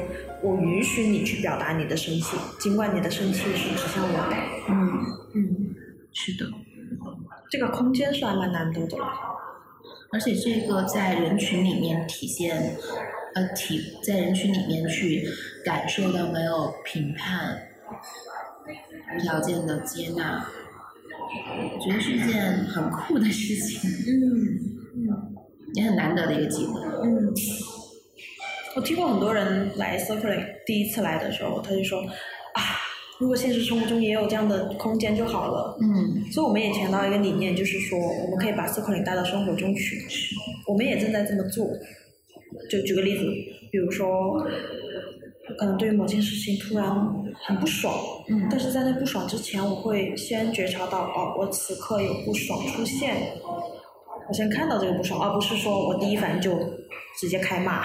[0.43, 4.37] 我允许你去表达你的生气，尽管你的生气是指向我的。
[4.69, 4.79] 嗯，
[5.35, 5.75] 嗯，
[6.13, 6.49] 是的。
[7.51, 9.07] 这个空间是还蛮难得的了。
[10.11, 12.77] 而且这个在人群里面体现，
[13.35, 15.29] 呃，体在人群里面去
[15.65, 17.59] 感受到没有评判、
[19.15, 20.47] 无条件的接纳，
[21.75, 23.91] 我觉得是一件很酷的事情，
[24.97, 25.35] 嗯
[25.75, 26.81] 也很难得的一个机会。
[27.05, 27.31] 嗯，
[28.75, 32.63] 我听过很多人来 Circling 第一次来的时候，他就说啊，
[33.19, 35.77] 如果现实生活中也有这样的空间就好了。
[35.81, 40.07] 嗯所以我们也强调一个理念，就是说我们可以把 Circling 带到生活中去。
[40.67, 41.67] 我们也正在这么做。
[42.71, 43.25] 就举个例子，
[43.71, 44.41] 比如说，
[45.59, 46.91] 可能对于某件事情突然
[47.47, 47.95] 很不爽，
[48.29, 53.15] 嗯但是在那不爽之前，我会先觉察到，哦，我此刻有不爽出现，
[54.29, 56.59] 我先看到这个不爽，而不是说我第一反应就
[57.19, 57.83] 直接开骂，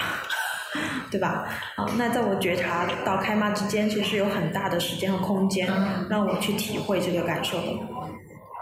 [1.10, 1.46] 对吧？
[1.76, 7.78] 啊，那在我觉察到开骂之间，其实有很大的时间和空间嗯让我去体会这个感受的。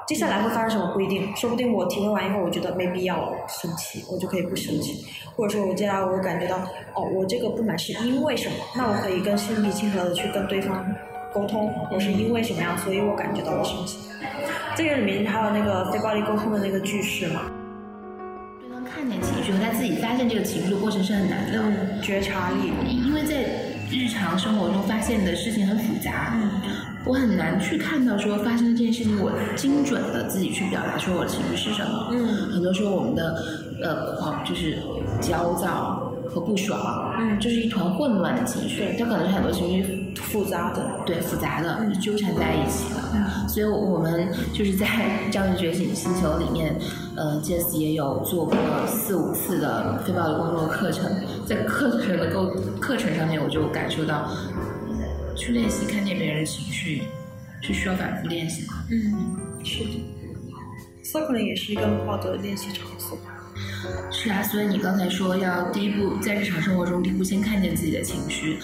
[0.06, 5.06] 接下来会发生什么不一定，说不定我体会完以后，我觉得没必要生气，我就可以不生气，
[5.36, 6.56] 或者说我接下来我感觉到，
[6.94, 10.84] 哦，我这个不满是因为什么，那我可以更心平气和的去跟对方
[11.32, 13.96] 沟通，我是因为什么样，所以我感觉到我生气。
[14.74, 17.42] 这个里面还有那个非暴力沟通的那个句式嘛，
[18.94, 23.42] 看见情绪和他自己发现这个情绪的过程是很难的，嗯，觉察力，因为在
[23.90, 26.50] 日常生活中发现的事情很复杂，嗯
[27.04, 32.10] 我很难去看到说发生的这件事情，我精准的自己去表达说我的情绪是什么。
[32.12, 32.52] 嗯。
[32.52, 33.42] 很多时候我们的
[33.82, 34.78] 呃狂就是
[35.20, 43.00] 焦躁和不爽，嗯就是一团混乱的情绪，它可能是很多情绪复杂的，对复杂的嗯纠缠在一起的。
[43.14, 44.86] 嗯所以我们就是在
[45.30, 46.74] 《教育觉醒星球》里面，
[47.16, 48.56] 呃，Jess 也有做过
[48.86, 51.04] 四五次的非暴力工作课程，
[51.46, 52.46] 在课程的构
[52.80, 54.30] 课程上面，我就感受到，
[55.36, 57.02] 去练习看见别人的情绪
[57.60, 58.72] 是需要反复练习的。
[58.90, 59.90] 嗯，是的
[61.04, 63.18] ，Circling 也是一个很好的练习场所。
[64.10, 68.58] 是啊，所以你刚才说要第一步在日常生活中第一步先看见自己的情绪，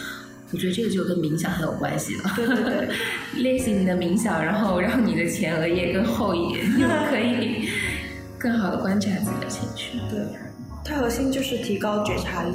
[0.52, 2.32] 我觉得这个就跟冥想很有关系了。
[2.36, 2.88] 对对对，
[3.42, 7.68] 练习你的冥想，然后让你的前额叶更厚一点，你就可以
[8.38, 9.98] 更好的观察自己的情绪。
[10.10, 10.20] 对，
[10.84, 12.52] 它核心就是提高觉察力。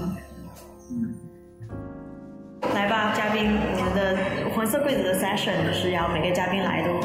[2.73, 4.17] 来吧，嘉宾，我们的
[4.55, 6.99] 黄色柜子的 session 就是要每个嘉宾来都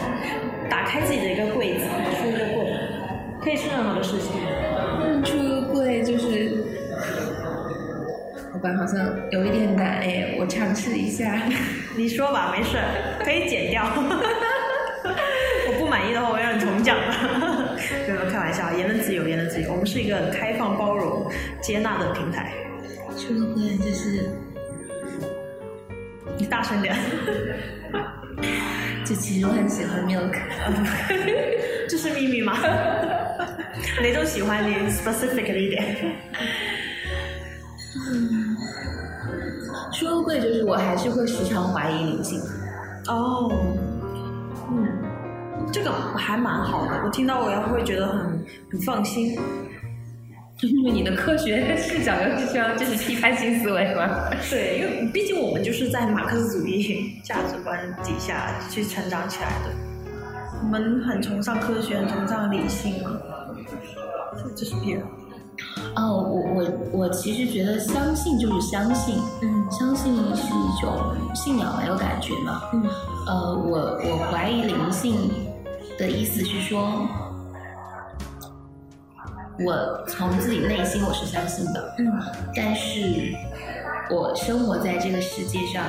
[0.70, 1.84] 打开自己的一个柜子，
[2.16, 2.72] 出一个柜，
[3.42, 4.30] 可以是任何的事情。
[5.04, 6.37] 嗯，出个柜就是，
[8.58, 8.98] 好吧，好像
[9.30, 11.40] 有一点难哎，我尝试一下。
[11.96, 12.76] 你说吧，没事，
[13.24, 13.84] 可以剪掉。
[13.94, 17.06] 我不满意的话，我会让你重讲的。
[18.08, 19.70] 没有开玩笑，言论自由，言论自由。
[19.70, 21.30] 我们是一个很开放、包容、
[21.62, 22.52] 接纳的平台。
[23.16, 24.28] 出个柜就是，
[26.36, 26.96] 你大声点。
[29.04, 30.36] 就其实我很喜欢 Milk，
[31.88, 32.58] 这是秘密吗？
[34.02, 35.96] 哪种喜欢你 specifically 一点？
[40.28, 42.38] 出个柜就是我还是会时常怀疑灵性。
[43.06, 43.50] 哦，
[44.70, 44.86] 嗯，
[45.72, 47.02] 这个还蛮好的。
[47.04, 49.38] 我听到我也会觉得很很放心。
[50.60, 54.28] 因为你的科学视角又是需要就是批判性思维嘛。
[54.50, 59.70] 对，因为毕竟我们就是在马克思主义价值观底下去成长起来的，
[60.60, 63.12] 我们很崇尚科学，很崇尚理性嘛，
[64.36, 65.02] 这这是必然。
[65.96, 72.62] 哦，我我我其实觉得相信就是相信，嗯相信是一种信仰蛮有感觉嘛。
[72.72, 72.84] 嗯
[73.26, 75.30] 呃，我我怀疑灵性
[75.98, 77.06] 的意思是说，
[79.60, 82.06] 我从自己内心我是相信的，嗯
[82.54, 83.34] 但是
[84.10, 85.84] 我生活在这个世界上，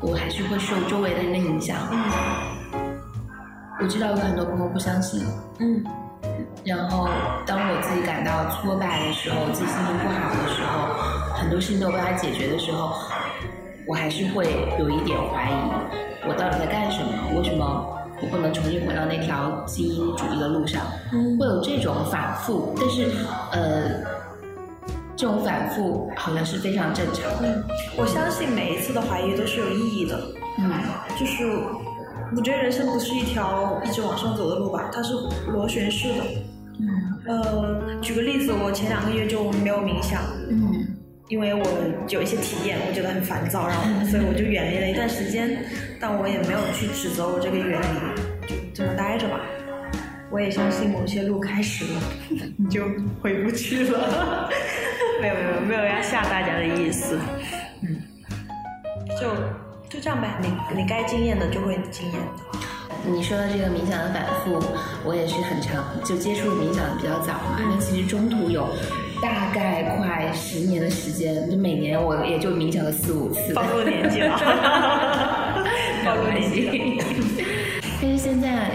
[0.00, 1.76] 我还是会受周围的人的影响。
[1.92, 2.90] 嗯
[3.82, 5.24] 我知道有很多朋友不相信，
[5.58, 5.82] 嗯
[6.64, 7.08] 然后
[7.46, 12.92] 当我自己感到挫败的时候，自己心情不好的时候，很多事情都没有办法解决的时候，
[13.86, 14.44] 我还是会
[14.78, 17.38] 有一点怀疑，我到底在干什么？
[17.38, 17.64] 为什么
[18.20, 20.82] 我不能重新回到那条精英主义的路上？
[21.12, 23.06] 嗯会有这种反复，但是
[23.52, 24.04] 呃，
[25.16, 27.48] 这种反复好像是非常正常的。
[27.48, 27.64] 嗯，
[27.96, 30.20] 我相信每一次的怀疑都是有意义的。
[30.58, 30.70] 嗯
[31.18, 31.44] 就是
[32.36, 35.14] 我觉得人生不是一条一直往上走的路吧，它是
[35.48, 36.24] 螺旋式的。
[36.78, 36.86] 嗯
[37.26, 40.86] 呃，举个例子，我前两个月就没有冥想，嗯
[41.28, 41.62] 因为我
[42.08, 45.64] 有一些体验，我觉得很烦躁，然后 所以我就远离了一段时间，
[46.00, 49.40] 但我也没有去指责我这个远离，就这么待着吧。
[50.32, 52.00] 我也相信某些路开始了，
[52.56, 52.84] 你就
[53.20, 54.48] 回不去了。
[55.20, 57.18] 没有没有没有要吓大家的意思，
[57.82, 58.00] 嗯，
[59.20, 59.30] 就
[59.90, 62.20] 就这样呗，你你该经验的就会经验。
[63.04, 64.62] 你说的这个冥想的反复，
[65.04, 67.58] 我也是很长，就接触冥想的比较早嘛。
[67.58, 68.68] 那其实中途有
[69.20, 73.52] 大概快十年的时间，就每年我也就冥想了四五次。
[73.52, 74.38] 暴露年纪了，
[76.06, 77.04] 暴露年纪了。
[78.00, 78.70] 但是现在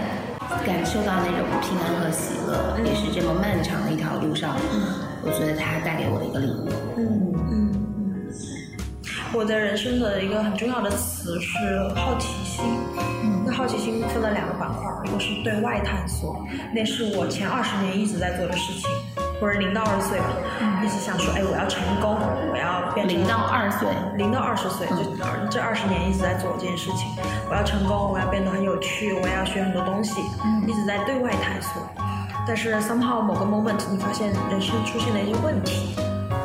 [0.66, 4.54] 感受到那种平安和喜乐，也是这么漫长的一条路上，
[5.22, 6.68] 我觉得它带给我的一个礼物。
[6.98, 7.65] 嗯嗯嗯，
[9.32, 12.64] 我的人生的一个很重要的词是好奇心。
[12.98, 18.88] 嗯，那好奇心分了两个板块，一个是对外探索，那是我前二十年一直在做的事情，
[19.40, 20.26] 或者零到二十岁吧，
[20.82, 22.16] 一直想说，哎，我要成功，
[22.50, 24.96] 我要变成零到二岁，零到二十岁，就
[25.50, 27.08] 这二十年一直在做这件事情。
[27.50, 30.20] 我要成功，我要变得很有趣，我要学很多东西，
[30.66, 31.82] 一直在对外探索。
[32.46, 35.96] 但是 somehow 某个 moment 你发现人生出现了一些问题，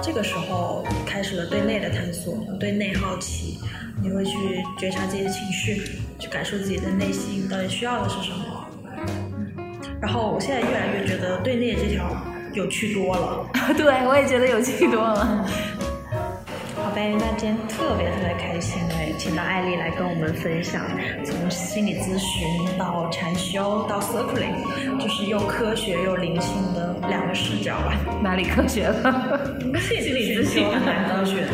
[0.01, 3.59] 这个时候开始了对内的探索，对内好奇，
[4.01, 4.31] 你会去
[4.77, 5.83] 觉察自己的情绪，
[6.17, 8.67] 去感受自己的内心到底需要的是什么。
[10.01, 12.17] 然后我现在越来越觉得对内这条
[12.53, 13.45] 有趣多了。
[13.77, 15.47] 对我也觉得有趣多了。
[16.91, 20.81] 好呗，那今天特别特别开心哎，请到艾丽来跟我们分享，
[21.23, 27.97] 从心理咨询到禅修到 circling，就是又科学又灵性的两个视角吧。
[28.21, 29.39] 哪里科学了？
[29.79, 31.51] 心理咨询很蛮科学的。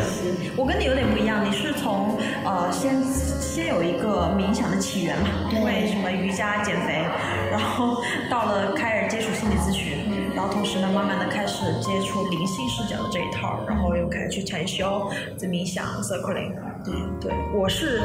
[0.55, 7.05] 我跟你有点不一样，你是从呃先先有一个冥想的起源嘛，因为什么瑜伽减肥，
[7.51, 9.96] 然后到了开始接触心理咨询，
[10.37, 16.53] 然后同时呢，慢慢的开始接触灵性视角的这一套，然后又开始去禅修、在冥想、circling。
[16.85, 18.03] 对对，我是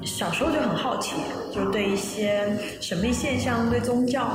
[0.00, 1.16] 小时候就很好奇，
[1.54, 2.50] 就对一些
[2.80, 4.26] 神秘现象、对宗教、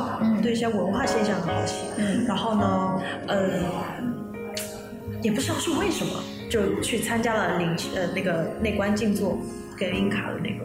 [0.44, 1.78] 对一些文化现象很好奇。
[1.98, 3.50] 嗯然后呢，呃，
[5.24, 6.14] 也不知道是为什么，
[6.48, 9.36] 就去参加了灵呃那个内观静坐
[9.76, 10.64] 跟英卡的那个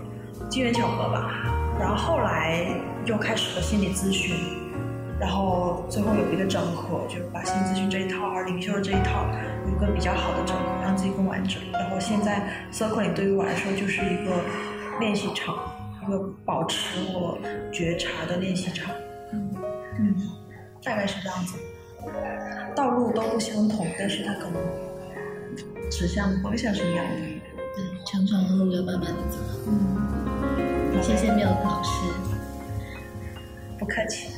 [0.50, 1.54] 机缘巧合吧。
[1.80, 2.66] 然后后来
[3.06, 4.34] 又开始了心理咨询，
[5.18, 9.26] 然后最后有一个整合，就是把心理咨询这一套和灵修这一套
[9.66, 11.60] 有一个比较好的整合，让自己更完整。
[11.72, 14.32] 然后现在 circling 对于我来说就是一个
[15.00, 15.56] 练习场，
[16.02, 17.38] 一个保持我
[17.72, 18.94] 觉察的练习场。
[19.32, 19.50] 嗯
[19.98, 20.14] 嗯，
[20.82, 21.58] 大概是这样子。
[22.76, 27.16] 道路都不相同，但是它可能指向的方向是一样的。
[27.74, 29.38] 对，长长的路要慢慢的走。
[29.66, 31.90] 嗯，谢谢缪老师，
[33.78, 34.28] 不客气，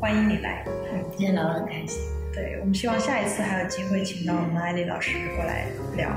[0.00, 0.64] 欢迎你来。
[0.66, 2.00] 嗯，今天聊得很开心。
[2.32, 6.08] 对我们希望下一次还有机会请到我们艾丽老师过来聊。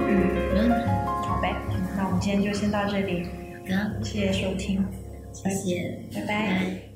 [0.00, 0.88] 嗯，嗯，
[1.22, 1.54] 好呗，
[1.96, 4.82] 那我们今天就先到这里，好的，谢谢收听，
[5.32, 6.87] 谢谢，拜拜拜。